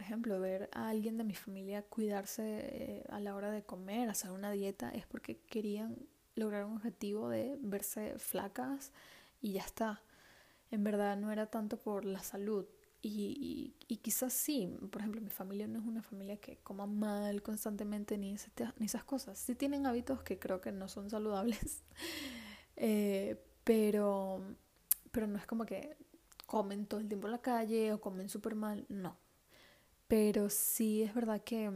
por 0.01 0.07
ejemplo, 0.07 0.41
ver 0.41 0.71
a 0.73 0.89
alguien 0.89 1.19
de 1.19 1.25
mi 1.25 1.35
familia 1.35 1.83
cuidarse 1.83 2.43
eh, 2.43 3.05
a 3.11 3.21
la 3.21 3.35
hora 3.35 3.51
de 3.51 3.65
comer, 3.65 4.09
hacer 4.09 4.31
una 4.31 4.51
dieta, 4.51 4.89
es 4.89 5.07
porque 5.07 5.43
querían 5.43 5.95
lograr 6.37 6.65
un 6.65 6.77
objetivo 6.77 7.29
de 7.29 7.59
verse 7.61 8.19
flacas 8.19 8.93
y 9.43 9.53
ya 9.53 9.61
está. 9.61 10.01
En 10.71 10.85
verdad 10.85 11.19
no 11.19 11.31
era 11.31 11.51
tanto 11.51 11.77
por 11.77 12.07
la 12.07 12.21
salud, 12.21 12.65
y, 13.03 13.75
y, 13.89 13.97
quizás 13.99 14.33
sí, 14.33 14.75
por 14.91 15.03
ejemplo, 15.03 15.21
mi 15.21 15.29
familia 15.29 15.67
no 15.67 15.81
es 15.81 15.85
una 15.85 16.03
familia 16.03 16.39
que 16.39 16.57
coma 16.63 16.87
mal 16.87 17.43
constantemente 17.43 18.17
ni, 18.17 18.35
ni 18.79 18.87
esas 18.87 19.05
cosas. 19.05 19.39
Sí 19.39 19.55
tienen 19.55 19.85
hábitos 19.87 20.23
que 20.23 20.39
creo 20.39 20.63
que 20.63 20.73
no 20.73 20.89
son 20.89 21.11
saludables, 21.11 21.83
eh, 22.77 23.39
pero, 23.65 24.41
pero 25.13 25.27
no 25.27 25.37
es 25.37 25.45
como 25.45 25.67
que 25.67 25.95
comen 26.47 26.87
todo 26.87 27.01
el 27.01 27.09
tiempo 27.09 27.27
en 27.27 27.33
la 27.33 27.43
calle 27.43 27.93
o 27.93 28.01
comen 28.01 28.31
súper 28.31 28.55
mal, 28.55 28.87
no. 28.89 29.19
Pero 30.11 30.51
sí 30.51 31.05
es 31.05 31.15
verdad 31.15 31.41
que, 31.45 31.71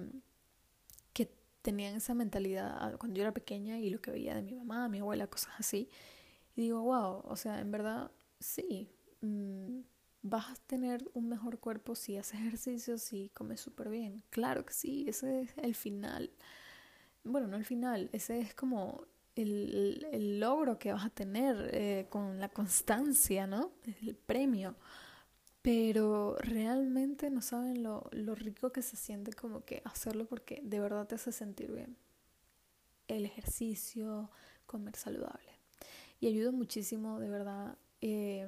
que 1.12 1.30
tenían 1.62 1.94
esa 1.94 2.14
mentalidad 2.14 2.98
cuando 2.98 3.16
yo 3.16 3.22
era 3.22 3.32
pequeña 3.32 3.78
y 3.78 3.90
lo 3.90 4.00
que 4.00 4.10
veía 4.10 4.34
de 4.34 4.42
mi 4.42 4.56
mamá, 4.56 4.88
mi 4.88 4.98
abuela, 4.98 5.28
cosas 5.28 5.54
así. 5.56 5.88
Y 6.56 6.62
digo, 6.62 6.82
wow, 6.82 7.22
o 7.26 7.36
sea, 7.36 7.60
en 7.60 7.70
verdad 7.70 8.10
sí. 8.40 8.90
Mm, 9.20 9.82
vas 10.22 10.50
a 10.50 10.56
tener 10.66 11.08
un 11.14 11.28
mejor 11.28 11.60
cuerpo 11.60 11.94
si 11.94 12.16
haces 12.16 12.40
ejercicio, 12.40 12.98
si 12.98 13.28
comes 13.28 13.60
súper 13.60 13.88
bien. 13.88 14.24
Claro 14.30 14.66
que 14.66 14.72
sí, 14.74 15.04
ese 15.06 15.42
es 15.42 15.50
el 15.58 15.76
final. 15.76 16.32
Bueno, 17.22 17.46
no 17.46 17.56
el 17.56 17.64
final, 17.64 18.10
ese 18.12 18.40
es 18.40 18.52
como 18.52 19.06
el, 19.36 20.08
el 20.10 20.40
logro 20.40 20.76
que 20.80 20.92
vas 20.92 21.04
a 21.04 21.10
tener 21.10 21.70
eh, 21.72 22.06
con 22.10 22.40
la 22.40 22.48
constancia, 22.48 23.46
¿no? 23.46 23.70
El 24.02 24.16
premio. 24.16 24.74
Pero 25.64 26.36
realmente 26.40 27.30
no 27.30 27.40
saben 27.40 27.82
lo, 27.82 28.10
lo 28.12 28.34
rico 28.34 28.70
que 28.70 28.82
se 28.82 28.96
siente 28.96 29.32
como 29.32 29.64
que 29.64 29.80
hacerlo 29.86 30.26
porque 30.26 30.60
de 30.62 30.78
verdad 30.78 31.06
te 31.06 31.14
hace 31.14 31.32
sentir 31.32 31.72
bien. 31.72 31.96
El 33.08 33.24
ejercicio, 33.24 34.30
comer 34.66 34.94
saludable. 34.94 35.58
Y 36.20 36.26
ayuda 36.26 36.50
muchísimo, 36.50 37.18
de 37.18 37.30
verdad. 37.30 37.78
Eh, 38.02 38.46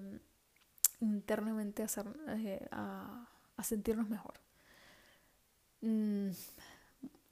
internamente 1.01 1.81
a, 1.81 1.87
hacer, 1.87 2.07
eh, 2.29 2.69
a, 2.71 3.27
sentirnos 3.63 4.11
mejor. 4.11 4.35
Mm, 5.81 6.33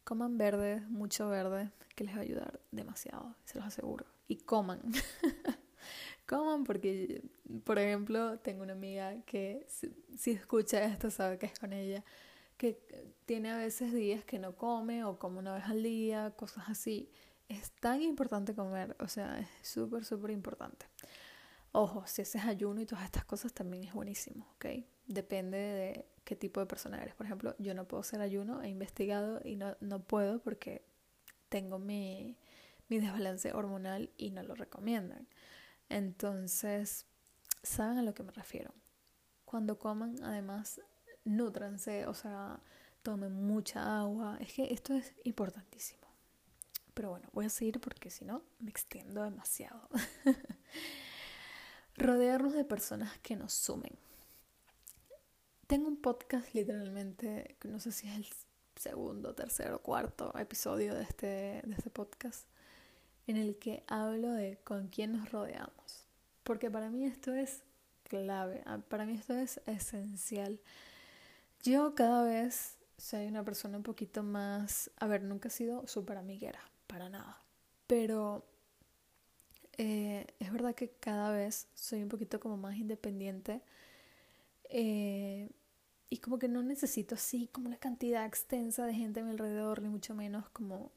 coman 0.03 0.39
verde, 0.39 0.81
mucho 0.89 1.29
verde, 1.29 1.71
que 1.95 2.05
les 2.05 2.15
va 2.15 2.21
a 2.21 2.23
ayudar 2.23 2.61
demasiado, 2.71 3.35
se 3.45 3.59
los 3.59 3.67
aseguro. 3.67 4.07
Y 4.29 4.37
coman. 4.37 4.81
coman 6.27 6.65
porque, 6.65 7.23
por 7.65 7.79
ejemplo, 7.79 8.39
tengo 8.41 8.63
una 8.63 8.73
amiga 8.73 9.23
que 9.25 9.67
si, 9.69 10.31
escucha 10.31 10.85
esto 10.85 11.11
sabe 11.11 11.39
que 11.39 11.47
es 11.47 11.59
con 11.59 11.73
ella, 11.73 12.05
que 12.57 12.79
tiene 13.27 13.51
a 13.51 13.59
veces 13.59 13.93
días 13.93 14.25
que 14.25 14.39
no 14.39 14.57
come 14.57 15.05
o 15.05 15.19
come 15.19 15.39
una 15.39 15.55
vez 15.55 15.65
al 15.65 15.83
día, 15.83 16.33
cosas 16.37 16.69
así. 16.69 17.11
Es 17.49 17.73
tan 17.73 18.03
importante 18.03 18.55
comer, 18.55 18.97
o 19.01 19.09
sea, 19.09 19.39
es 19.39 19.49
súper, 19.69 20.05
súper 20.05 20.31
importante. 20.31 20.87
Ojo, 21.73 22.05
si 22.07 22.23
haces 22.23 22.45
ayuno 22.45 22.81
y 22.81 22.87
todas 22.87 23.05
estas 23.05 23.25
cosas 23.25 23.53
también 23.53 23.85
es 23.85 23.93
buenísimo, 23.93 24.47
¿ok? 24.55 24.67
Depende 25.07 25.59
de 25.59 26.07
qué 26.25 26.37
tipo 26.37 26.61
de 26.61 26.67
persona 26.67 27.03
eres. 27.03 27.15
Por 27.15 27.27
ejemplo, 27.27 27.55
yo 27.59 27.75
no 27.75 27.87
puedo 27.87 28.01
hacer 28.01 28.21
ayuno, 28.21 28.63
he 28.63 28.69
investigado 28.69 29.41
y 29.45 29.57
no, 29.57 29.77
no 29.81 30.01
puedo 30.01 30.41
porque 30.41 30.87
tengo 31.49 31.79
mi, 31.79 32.39
mi 32.89 32.99
desbalance 32.99 33.53
hormonal 33.53 34.11
y 34.17 34.31
no 34.31 34.43
lo 34.43 34.55
recomiendan. 34.55 35.29
Entonces, 35.89 37.07
¿saben 37.63 37.99
a 37.99 38.03
lo 38.03 38.15
que 38.15 38.23
me 38.23 38.33
refiero? 38.33 38.75
Cuando 39.45 39.79
coman, 39.79 40.23
además, 40.23 40.81
nútranse, 41.25 42.07
o 42.07 42.15
sea, 42.15 42.61
tomen 43.03 43.33
mucha 43.33 44.01
agua. 44.01 44.39
Es 44.41 44.53
que 44.53 44.73
esto 44.73 44.95
es 44.95 45.15
importantísimo. 45.25 46.03
pero 46.95 47.11
bueno, 47.11 47.29
voy 47.33 47.47
a 47.47 47.51
seguir 47.51 47.81
porque 47.81 48.09
si 48.11 48.25
no 48.25 48.45
me 48.61 48.71
extiendo 48.71 49.23
demasiado. 49.23 49.89
Rodearnos 51.97 52.53
de 52.55 52.65
personas 52.65 53.19
que 53.19 53.37
nos 53.37 53.53
sumen. 53.53 53.97
Tengo 55.67 55.89
un 55.89 56.01
podcast 56.01 56.55
literalmente, 56.55 57.57
no 57.65 57.81
sé 57.81 57.91
si 57.93 58.07
es 58.09 58.17
el 58.17 58.27
segundo, 58.77 59.35
tercero, 59.35 59.81
cuarto 59.81 60.37
episodio 60.39 60.95
de 60.95 61.03
este, 61.03 61.27
de 61.65 61.75
este 61.77 61.91
podcast, 61.91 62.49
en 63.27 63.37
el 63.37 63.57
que 63.57 63.85
hablo 63.87 64.33
de 64.33 64.59
con 64.65 64.89
quién 64.89 65.13
nos 65.13 65.31
rodeamos. 65.31 66.07
Porque 66.43 66.71
para 66.71 66.91
mí 66.91 67.05
esto 67.05 67.33
es 67.35 67.63
clave, 68.05 68.63
ah, 68.67 68.79
para 68.89 69.07
mí 69.07 69.15
esto 69.15 69.35
es 69.35 69.61
esencial. 69.67 70.61
Yo 71.63 71.95
cada 71.95 72.25
vez 72.25 72.77
soy 72.99 73.27
una 73.27 73.45
persona 73.45 73.77
un 73.77 73.83
poquito 73.83 74.23
más, 74.23 74.91
a 74.99 75.07
ver, 75.07 75.23
nunca 75.23 75.49
he 75.49 75.51
sido 75.51 75.87
súper 75.87 76.19
amiguera, 76.19 76.61
para 76.87 77.09
nada, 77.09 77.43
pero 77.87 78.45
eh, 79.77 80.27
es 80.39 80.53
verdad 80.53 80.75
que 80.75 80.91
cada 80.91 81.33
vez 81.33 81.67
soy 81.75 82.03
un 82.03 82.09
poquito 82.09 82.39
como 82.39 82.57
más 82.57 82.77
independiente 82.77 83.63
eh, 84.71 85.51
y 86.11 86.19
como 86.19 86.39
que 86.39 86.49
no 86.49 86.63
necesito 86.63 87.17
así 87.17 87.49
como 87.49 87.69
una 87.69 87.79
cantidad 87.79 88.25
extensa 88.25 88.87
de 88.87 88.95
gente 88.95 89.21
a 89.21 89.25
mi 89.25 89.31
alrededor, 89.31 89.83
ni 89.83 89.89
mucho 89.89 90.15
menos 90.15 90.49
como, 90.51 90.93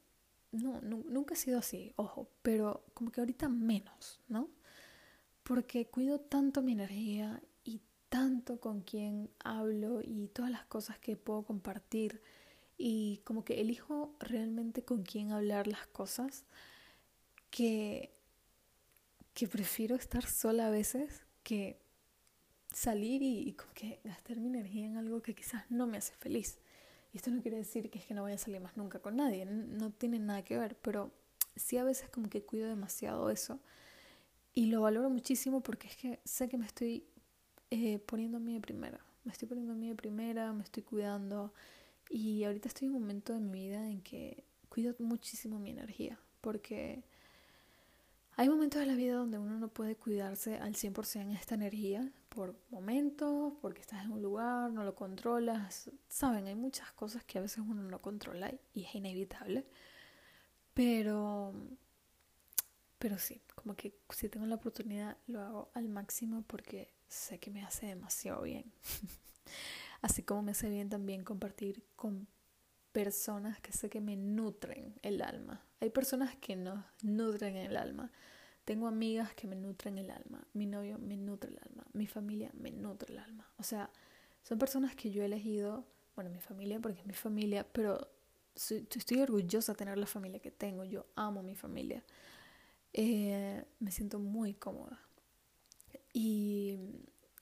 no, 0.52 0.80
nunca 0.80 1.34
he 1.34 1.36
sido 1.36 1.58
así, 1.58 1.92
ojo, 1.96 2.30
pero 2.42 2.84
como 2.94 3.10
que 3.12 3.20
ahorita 3.20 3.48
menos, 3.48 4.20
¿no? 4.28 4.48
Porque 5.42 5.86
cuido 5.86 6.20
tanto 6.20 6.62
mi 6.62 6.72
energía 6.72 7.42
y 7.64 7.80
tanto 8.08 8.60
con 8.60 8.82
quien 8.82 9.30
hablo 9.40 10.00
y 10.02 10.28
todas 10.28 10.50
las 10.50 10.64
cosas 10.66 10.98
que 10.98 11.16
puedo 11.16 11.42
compartir 11.44 12.22
y 12.76 13.20
como 13.24 13.44
que 13.44 13.60
elijo 13.60 14.14
realmente 14.20 14.84
con 14.84 15.02
quién 15.02 15.32
hablar 15.32 15.66
las 15.66 15.86
cosas 15.88 16.44
que 17.50 18.12
que 19.38 19.46
prefiero 19.46 19.94
estar 19.94 20.26
sola 20.26 20.66
a 20.66 20.70
veces 20.70 21.22
que 21.44 21.78
salir 22.74 23.22
y, 23.22 23.56
que 23.72 24.00
gastar 24.02 24.38
mi 24.38 24.48
energía 24.48 24.84
en 24.86 24.96
algo 24.96 25.22
que 25.22 25.32
quizás 25.32 25.62
no 25.70 25.86
me 25.86 25.98
hace 25.98 26.12
feliz. 26.14 26.58
Esto 27.18 27.32
no 27.32 27.42
quiere 27.42 27.56
decir 27.56 27.90
que 27.90 27.98
es 27.98 28.06
que 28.06 28.14
no 28.14 28.22
vaya 28.22 28.36
a 28.36 28.38
salir 28.38 28.60
más 28.60 28.76
nunca 28.76 29.00
con 29.00 29.16
nadie, 29.16 29.44
no 29.44 29.90
tiene 29.90 30.20
nada 30.20 30.44
que 30.44 30.56
ver, 30.56 30.76
pero 30.76 31.10
sí 31.56 31.76
a 31.76 31.82
veces 31.82 32.08
como 32.10 32.30
que 32.30 32.44
cuido 32.44 32.68
demasiado 32.68 33.28
eso 33.28 33.58
y 34.54 34.66
lo 34.66 34.82
valoro 34.82 35.10
muchísimo 35.10 35.60
porque 35.60 35.88
es 35.88 35.96
que 35.96 36.20
sé 36.24 36.48
que 36.48 36.56
me 36.56 36.64
estoy 36.64 37.08
eh, 37.72 37.98
poniendo 37.98 38.36
a 38.36 38.40
mí 38.40 38.54
de 38.54 38.60
primera, 38.60 39.00
me 39.24 39.32
estoy 39.32 39.48
poniendo 39.48 39.72
a 39.72 39.74
mí 39.74 39.88
de 39.88 39.96
primera, 39.96 40.52
me 40.52 40.62
estoy 40.62 40.84
cuidando 40.84 41.52
y 42.08 42.44
ahorita 42.44 42.68
estoy 42.68 42.86
en 42.86 42.94
un 42.94 43.00
momento 43.00 43.32
de 43.32 43.40
mi 43.40 43.66
vida 43.66 43.90
en 43.90 44.00
que 44.00 44.44
cuido 44.68 44.94
muchísimo 45.00 45.58
mi 45.58 45.70
energía 45.70 46.20
porque 46.40 47.02
hay 48.38 48.48
momentos 48.48 48.78
de 48.78 48.86
la 48.86 48.94
vida 48.94 49.16
donde 49.16 49.36
uno 49.36 49.58
no 49.58 49.66
puede 49.66 49.96
cuidarse 49.96 50.58
al 50.58 50.74
100% 50.74 51.34
esta 51.34 51.56
energía 51.56 52.08
por 52.28 52.54
momentos, 52.70 53.54
porque 53.60 53.80
estás 53.80 54.04
en 54.04 54.12
un 54.12 54.22
lugar, 54.22 54.70
no 54.70 54.84
lo 54.84 54.94
controlas. 54.94 55.90
Saben, 56.08 56.46
hay 56.46 56.54
muchas 56.54 56.92
cosas 56.92 57.24
que 57.24 57.38
a 57.38 57.40
veces 57.40 57.64
uno 57.66 57.82
no 57.82 58.00
controla 58.00 58.54
y 58.72 58.84
es 58.84 58.94
inevitable. 58.94 59.66
Pero, 60.72 61.52
pero 63.00 63.18
sí, 63.18 63.42
como 63.56 63.74
que 63.74 63.98
si 64.10 64.28
tengo 64.28 64.46
la 64.46 64.54
oportunidad 64.54 65.16
lo 65.26 65.40
hago 65.40 65.70
al 65.74 65.88
máximo 65.88 66.44
porque 66.46 66.94
sé 67.08 67.40
que 67.40 67.50
me 67.50 67.64
hace 67.64 67.86
demasiado 67.86 68.42
bien. 68.42 68.72
Así 70.00 70.22
como 70.22 70.42
me 70.42 70.52
hace 70.52 70.70
bien 70.70 70.88
también 70.88 71.24
compartir 71.24 71.82
con 71.96 72.28
personas 72.92 73.60
que 73.60 73.72
sé 73.72 73.90
que 73.90 74.00
me 74.00 74.16
nutren 74.16 74.94
el 75.02 75.22
alma. 75.22 75.64
Hay 75.80 75.90
personas 75.90 76.36
que 76.36 76.56
nos 76.56 76.84
nutren 77.02 77.56
el 77.56 77.76
alma. 77.76 78.10
Tengo 78.64 78.86
amigas 78.86 79.34
que 79.34 79.46
me 79.46 79.56
nutren 79.56 79.98
el 79.98 80.10
alma. 80.10 80.46
Mi 80.52 80.66
novio 80.66 80.98
me 80.98 81.16
nutre 81.16 81.50
el 81.50 81.58
alma. 81.58 81.84
Mi 81.92 82.06
familia 82.06 82.50
me 82.54 82.70
nutre 82.70 83.12
el 83.12 83.18
alma. 83.18 83.50
O 83.58 83.62
sea, 83.62 83.90
son 84.42 84.58
personas 84.58 84.94
que 84.94 85.10
yo 85.10 85.22
he 85.22 85.26
elegido, 85.26 85.86
bueno, 86.14 86.30
mi 86.30 86.40
familia 86.40 86.80
porque 86.80 87.00
es 87.00 87.06
mi 87.06 87.14
familia, 87.14 87.66
pero 87.72 88.10
estoy 88.54 89.20
orgullosa 89.20 89.72
de 89.72 89.76
tener 89.78 89.98
la 89.98 90.06
familia 90.06 90.40
que 90.40 90.50
tengo. 90.50 90.84
Yo 90.84 91.06
amo 91.14 91.42
mi 91.42 91.54
familia. 91.54 92.04
Eh, 92.92 93.64
me 93.78 93.90
siento 93.90 94.18
muy 94.18 94.54
cómoda. 94.54 94.98
Y 96.12 96.76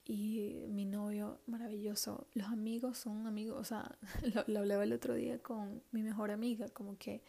y 0.06 0.66
mi 0.68 0.84
novio 0.84 1.40
maravilloso. 1.46 2.28
Los 2.34 2.46
amigos 2.48 2.98
son 2.98 3.26
amigos, 3.26 3.58
o 3.60 3.64
sea, 3.64 3.98
lo, 4.46 4.60
hablaba 4.60 4.84
el 4.84 4.92
otro 4.92 5.14
día 5.14 5.42
con 5.42 5.82
mi 5.90 6.02
mejor 6.02 6.30
amiga, 6.30 6.68
como 6.68 6.96
que 6.96 7.22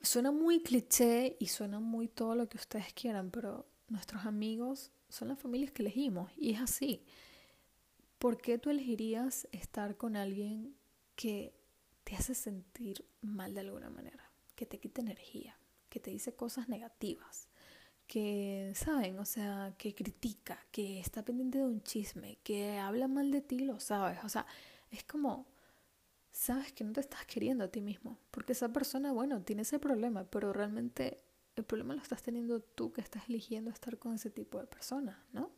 suena 0.00 0.30
muy 0.30 0.62
cliché 0.62 1.36
y 1.40 1.48
suena 1.48 1.80
muy 1.80 2.08
todo 2.08 2.34
lo 2.36 2.48
que 2.48 2.58
ustedes 2.58 2.92
quieran, 2.92 3.30
pero 3.30 3.66
nuestros 3.88 4.24
amigos 4.24 4.92
son 5.08 5.28
las 5.28 5.38
familias 5.38 5.72
que 5.72 5.82
elegimos 5.82 6.30
y 6.36 6.52
es 6.52 6.60
así. 6.60 7.04
¿Por 8.18 8.38
qué 8.38 8.58
tú 8.58 8.70
elegirías 8.70 9.48
estar 9.52 9.96
con 9.96 10.16
alguien 10.16 10.76
que 11.16 11.54
te 12.04 12.14
hace 12.14 12.34
sentir 12.34 13.04
mal 13.20 13.52
de 13.52 13.60
alguna 13.60 13.90
manera, 13.90 14.30
que 14.54 14.64
te 14.64 14.78
quita 14.78 15.00
energía, 15.00 15.58
que 15.88 15.98
te 16.00 16.10
dice 16.10 16.34
cosas 16.34 16.68
negativas? 16.68 17.48
Que, 18.06 18.72
¿saben? 18.74 19.18
O 19.18 19.24
sea, 19.24 19.74
que 19.78 19.94
critica, 19.94 20.58
que 20.70 21.00
está 21.00 21.24
pendiente 21.24 21.58
de 21.58 21.64
un 21.64 21.82
chisme, 21.82 22.38
que 22.42 22.78
habla 22.78 23.08
mal 23.08 23.30
de 23.30 23.40
ti, 23.40 23.60
lo 23.60 23.80
sabes. 23.80 24.18
O 24.24 24.28
sea, 24.28 24.46
es 24.90 25.04
como, 25.04 25.46
sabes 26.30 26.72
que 26.72 26.84
no 26.84 26.92
te 26.92 27.00
estás 27.00 27.26
queriendo 27.26 27.64
a 27.64 27.68
ti 27.68 27.80
mismo. 27.80 28.18
Porque 28.30 28.52
esa 28.52 28.72
persona, 28.72 29.12
bueno, 29.12 29.42
tiene 29.42 29.62
ese 29.62 29.78
problema, 29.78 30.24
pero 30.24 30.52
realmente 30.52 31.24
el 31.56 31.64
problema 31.64 31.94
lo 31.94 32.02
estás 32.02 32.22
teniendo 32.22 32.60
tú 32.60 32.92
que 32.92 33.00
estás 33.00 33.28
eligiendo 33.28 33.70
estar 33.70 33.98
con 33.98 34.14
ese 34.14 34.30
tipo 34.30 34.58
de 34.58 34.66
personas, 34.66 35.16
¿no? 35.32 35.50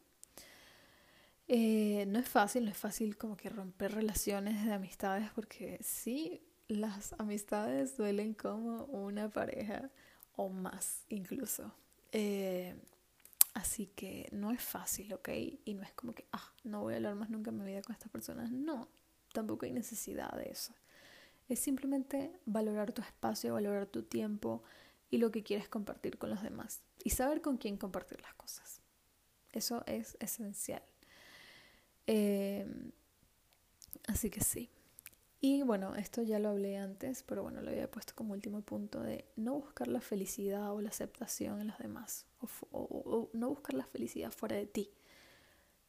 Eh, 1.49 2.05
no 2.09 2.19
es 2.19 2.29
fácil, 2.29 2.65
no 2.67 2.71
es 2.71 2.77
fácil 2.77 3.17
como 3.17 3.37
que 3.37 3.49
romper 3.49 3.93
relaciones 3.95 4.65
de 4.67 4.73
amistades 4.73 5.31
porque 5.35 5.79
sí, 5.83 6.43
las 6.69 7.15
amistades 7.19 7.97
duelen 7.97 8.35
como 8.35 8.85
una 8.85 9.31
pareja 9.31 9.91
o 10.37 10.51
más 10.51 11.05
incluso. 11.09 11.75
Eh, 12.13 12.75
así 13.55 13.87
que 13.89 14.29
no 14.33 14.51
es 14.51 14.63
fácil, 14.63 15.13
¿ok? 15.13 15.29
Y 15.65 15.75
no 15.75 15.83
es 15.83 15.93
como 15.93 16.15
que, 16.15 16.27
ah, 16.33 16.53
no 16.65 16.83
voy 16.83 16.95
a 16.95 16.97
hablar 16.97 17.15
más 17.15 17.31
nunca 17.31 17.51
en 17.51 17.59
mi 17.59 17.67
vida 17.67 17.83
con 17.83 17.95
estas 17.95 18.11
personas. 18.11 18.51
No, 18.51 18.89
tampoco 19.33 19.67
hay 19.67 19.73
necesidad 19.73 20.31
de 20.33 20.51
eso. 20.51 20.75
Es 21.49 21.61
simplemente 21.61 22.33
valorar 22.45 22.93
tu 22.93 23.03
espacio, 23.03 23.55
valorar 23.55 23.87
tu 23.87 24.03
tiempo 24.03 24.63
y 25.11 25.19
lo 25.19 25.31
que 25.31 25.43
quieres 25.43 25.69
compartir 25.69 26.19
con 26.19 26.31
los 26.31 26.43
demás. 26.43 26.83
Y 27.05 27.11
saber 27.11 27.41
con 27.41 27.57
quién 27.57 27.77
compartir 27.77 28.21
las 28.21 28.35
cosas. 28.35 28.81
Eso 29.53 29.83
es 29.87 30.17
esencial. 30.21 30.83
Eh, 32.07 32.67
así 34.07 34.31
que 34.31 34.41
sí. 34.41 34.71
Y 35.41 35.63
bueno, 35.63 35.95
esto 35.95 36.23
ya 36.23 36.41
lo 36.41 36.49
hablé 36.49 36.79
antes, 36.79 37.23
pero 37.23 37.45
bueno, 37.45 37.61
lo 37.63 37.71
había 37.71 37.89
puesto 37.89 38.13
como 38.17 38.33
último 38.33 38.61
punto 38.63 39.01
de 39.01 39.25
no 39.37 39.55
buscar 39.55 39.87
la 39.87 40.01
felicidad 40.01 40.73
o 40.73 40.81
la 40.81 40.89
aceptación 40.89 41.61
en 41.61 41.69
los 41.69 41.79
demás, 41.79 42.27
o, 42.73 43.31
no 43.33 43.51
buscar 43.51 43.75
la 43.75 43.87
felicidad 43.87 44.33
fuera 44.33 44.57
de 44.57 44.67
ti. 44.67 44.91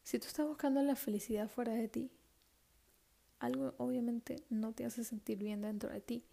Si 0.04 0.20
tú 0.20 0.28
estás 0.28 0.46
buscando 0.46 0.84
la 0.84 0.96
felicidad 0.96 1.50
fuera 1.50 1.74
de 1.74 1.88
ti, 1.88 2.12
algo 3.40 3.74
obviamente 3.78 4.44
no 4.50 4.74
te 4.74 4.86
hace 4.86 5.04
sentir 5.04 5.40
bien 5.40 5.62
dentro 5.62 5.90
de 5.90 6.02
ti 6.02 6.26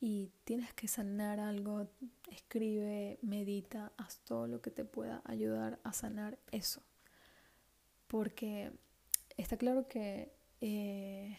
y 0.00 0.30
tienes 0.44 0.72
que 0.72 0.88
sanar 0.88 1.40
algo, 1.40 1.88
escribe, 2.30 3.18
medita, 3.20 3.92
haz 3.98 4.20
todo 4.20 4.46
lo 4.46 4.62
que 4.62 4.70
te 4.70 4.84
pueda 4.86 5.20
ayudar 5.24 5.78
a 5.84 5.92
sanar 5.92 6.38
eso. 6.52 6.82
Porque 8.06 8.72
está 9.36 9.58
claro 9.58 9.88
que... 9.88 10.32
Eh, 10.62 11.38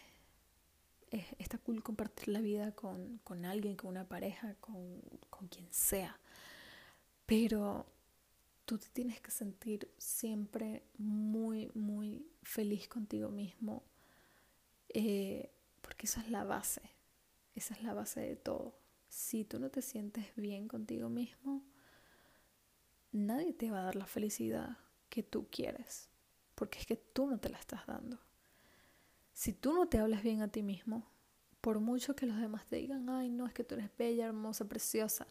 está 1.11 1.57
cool 1.59 1.83
compartir 1.83 2.29
la 2.29 2.41
vida 2.41 2.73
con, 2.73 3.19
con 3.23 3.45
alguien, 3.45 3.75
con 3.75 3.89
una 3.91 4.07
pareja, 4.07 4.55
con, 4.55 5.01
con, 5.29 5.47
quien 5.47 5.67
sea. 5.71 6.19
Pero 7.25 7.85
tú 8.65 8.77
te 8.77 8.87
tienes 8.89 9.21
que 9.21 9.31
sentir 9.31 9.91
siempre 9.97 10.83
muy, 10.97 11.71
muy 11.73 12.27
feliz 12.43 12.87
contigo 12.87 13.29
mismo. 13.29 13.83
Eh, 14.89 15.51
porque 15.81 16.05
esa 16.05 16.21
es 16.21 16.29
la 16.29 16.43
base. 16.43 16.81
Esa 17.55 17.73
es 17.73 17.83
la 17.83 17.93
base 17.93 18.19
de 18.19 18.35
todo. 18.35 18.77
Si 19.07 19.45
tú 19.45 19.59
no 19.59 19.69
te 19.69 19.81
sientes 19.81 20.35
bien 20.35 20.67
contigo 20.67 21.09
mismo, 21.09 21.63
nadie 23.11 23.53
te 23.53 23.71
va 23.71 23.79
a 23.79 23.83
dar 23.83 23.95
la 23.95 24.05
felicidad 24.05 24.77
que 25.09 25.23
tú 25.23 25.47
quieres. 25.49 26.09
Porque 26.55 26.79
es 26.79 26.85
que 26.85 26.97
tú 26.97 27.27
no 27.27 27.39
te 27.39 27.49
la 27.49 27.59
estás 27.59 27.85
dando. 27.87 28.19
Si 29.37 29.53
tú 29.53 29.71
no 29.71 29.87
te 29.87 29.99
hablas 29.99 30.23
bien 30.23 30.41
a 30.41 30.47
ti 30.47 30.63
mismo, 30.63 31.05
por 31.61 31.79
mucho 31.79 32.15
que 32.15 32.25
los 32.25 32.41
demás 32.41 32.65
te 32.65 32.77
digan, 32.77 33.07
ay, 33.07 33.29
no, 33.29 33.45
es 33.45 33.53
que 33.53 33.63
tú 33.63 33.75
eres 33.75 33.95
bella, 33.95 34.25
hermosa, 34.25 34.67
preciosa, 34.67 35.27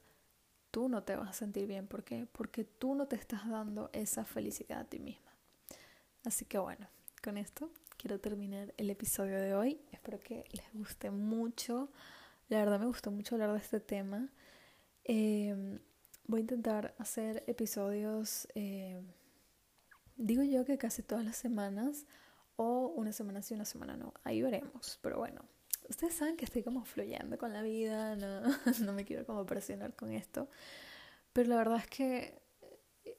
tú 0.70 0.88
no 0.88 1.02
te 1.02 1.16
vas 1.16 1.30
a 1.30 1.32
sentir 1.32 1.66
bien. 1.66 1.88
¿Por 1.88 2.04
qué? 2.04 2.28
Porque 2.30 2.62
tú 2.62 2.94
no 2.94 3.08
te 3.08 3.16
estás 3.16 3.48
dando 3.48 3.90
esa 3.92 4.24
felicidad 4.24 4.78
a 4.78 4.84
ti 4.84 5.00
misma. 5.00 5.32
Así 6.24 6.44
que 6.44 6.56
bueno, 6.56 6.86
con 7.20 7.36
esto 7.36 7.68
quiero 7.96 8.20
terminar 8.20 8.72
el 8.76 8.90
episodio 8.90 9.40
de 9.40 9.56
hoy. 9.56 9.80
Espero 9.90 10.20
que 10.20 10.44
les 10.52 10.72
guste 10.72 11.10
mucho. 11.10 11.90
La 12.48 12.60
verdad 12.60 12.78
me 12.78 12.86
gustó 12.86 13.10
mucho 13.10 13.34
hablar 13.34 13.50
de 13.54 13.58
este 13.58 13.80
tema. 13.80 14.30
Em, 15.02 15.80
voy 16.28 16.38
a 16.38 16.42
intentar 16.42 16.94
hacer 16.98 17.42
episodios, 17.48 18.46
eh, 18.54 19.02
digo 20.16 20.44
yo 20.44 20.64
que 20.64 20.78
casi 20.78 21.02
todas 21.02 21.24
las 21.24 21.36
semanas 21.36 22.06
o 22.56 22.88
una 22.96 23.12
semana 23.12 23.42
sí, 23.42 23.54
una 23.54 23.64
semana 23.64 23.96
no. 23.96 24.14
Ahí 24.24 24.42
veremos, 24.42 24.98
pero 25.02 25.18
bueno. 25.18 25.42
Ustedes 25.88 26.14
saben 26.14 26.36
que 26.36 26.44
estoy 26.44 26.64
como 26.64 26.84
fluyendo 26.84 27.38
con 27.38 27.52
la 27.52 27.62
vida, 27.62 28.16
no, 28.16 28.40
no 28.84 28.92
me 28.92 29.04
quiero 29.04 29.24
como 29.24 29.46
presionar 29.46 29.94
con 29.94 30.10
esto. 30.12 30.48
Pero 31.32 31.48
la 31.50 31.56
verdad 31.56 31.78
es 31.78 31.86
que 31.86 32.42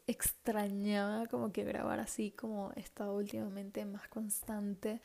extrañaba 0.07 1.27
como 1.27 1.51
que 1.51 1.63
grabar 1.63 1.99
así 1.99 2.31
como 2.31 2.71
he 2.75 2.79
estado 2.79 3.15
últimamente 3.15 3.85
más 3.85 4.07
constante 4.07 5.01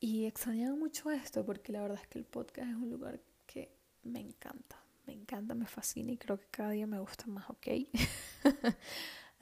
y 0.00 0.26
extrañaba 0.26 0.76
mucho 0.76 1.10
esto 1.10 1.44
porque 1.46 1.72
la 1.72 1.82
verdad 1.82 1.98
es 2.02 2.08
que 2.08 2.18
el 2.18 2.24
podcast 2.24 2.68
es 2.70 2.76
un 2.76 2.90
lugar 2.90 3.20
que 3.46 3.70
me 4.02 4.20
encanta, 4.20 4.76
me 5.06 5.12
encanta, 5.12 5.54
me 5.54 5.66
fascina 5.66 6.12
y 6.12 6.18
creo 6.18 6.38
que 6.38 6.46
cada 6.50 6.70
día 6.70 6.86
me 6.86 6.98
gusta 6.98 7.26
más, 7.26 7.48
¿ok? 7.48 7.66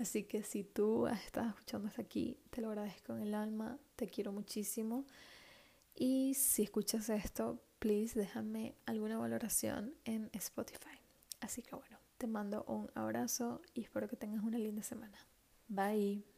así 0.02 0.24
que 0.24 0.42
si 0.42 0.64
tú 0.64 1.06
has 1.06 1.24
estado 1.24 1.48
escuchando 1.48 1.88
hasta 1.88 2.02
aquí, 2.02 2.38
te 2.50 2.60
lo 2.60 2.68
agradezco 2.68 3.14
en 3.14 3.22
el 3.22 3.34
alma, 3.34 3.78
te 3.96 4.08
quiero 4.08 4.32
muchísimo 4.32 5.06
y 5.94 6.34
si 6.34 6.62
escuchas 6.62 7.08
esto, 7.08 7.62
please 7.78 8.18
déjame 8.18 8.74
alguna 8.86 9.18
valoración 9.18 9.94
en 10.04 10.30
Spotify. 10.32 10.98
Así 11.40 11.62
que 11.62 11.74
bueno. 11.74 12.02
Te 12.22 12.28
mando 12.28 12.62
un 12.68 12.88
abrazo 12.94 13.62
y 13.74 13.82
espero 13.82 14.06
que 14.06 14.14
tengas 14.14 14.44
una 14.44 14.56
linda 14.56 14.84
semana. 14.84 15.18
Bye. 15.66 16.31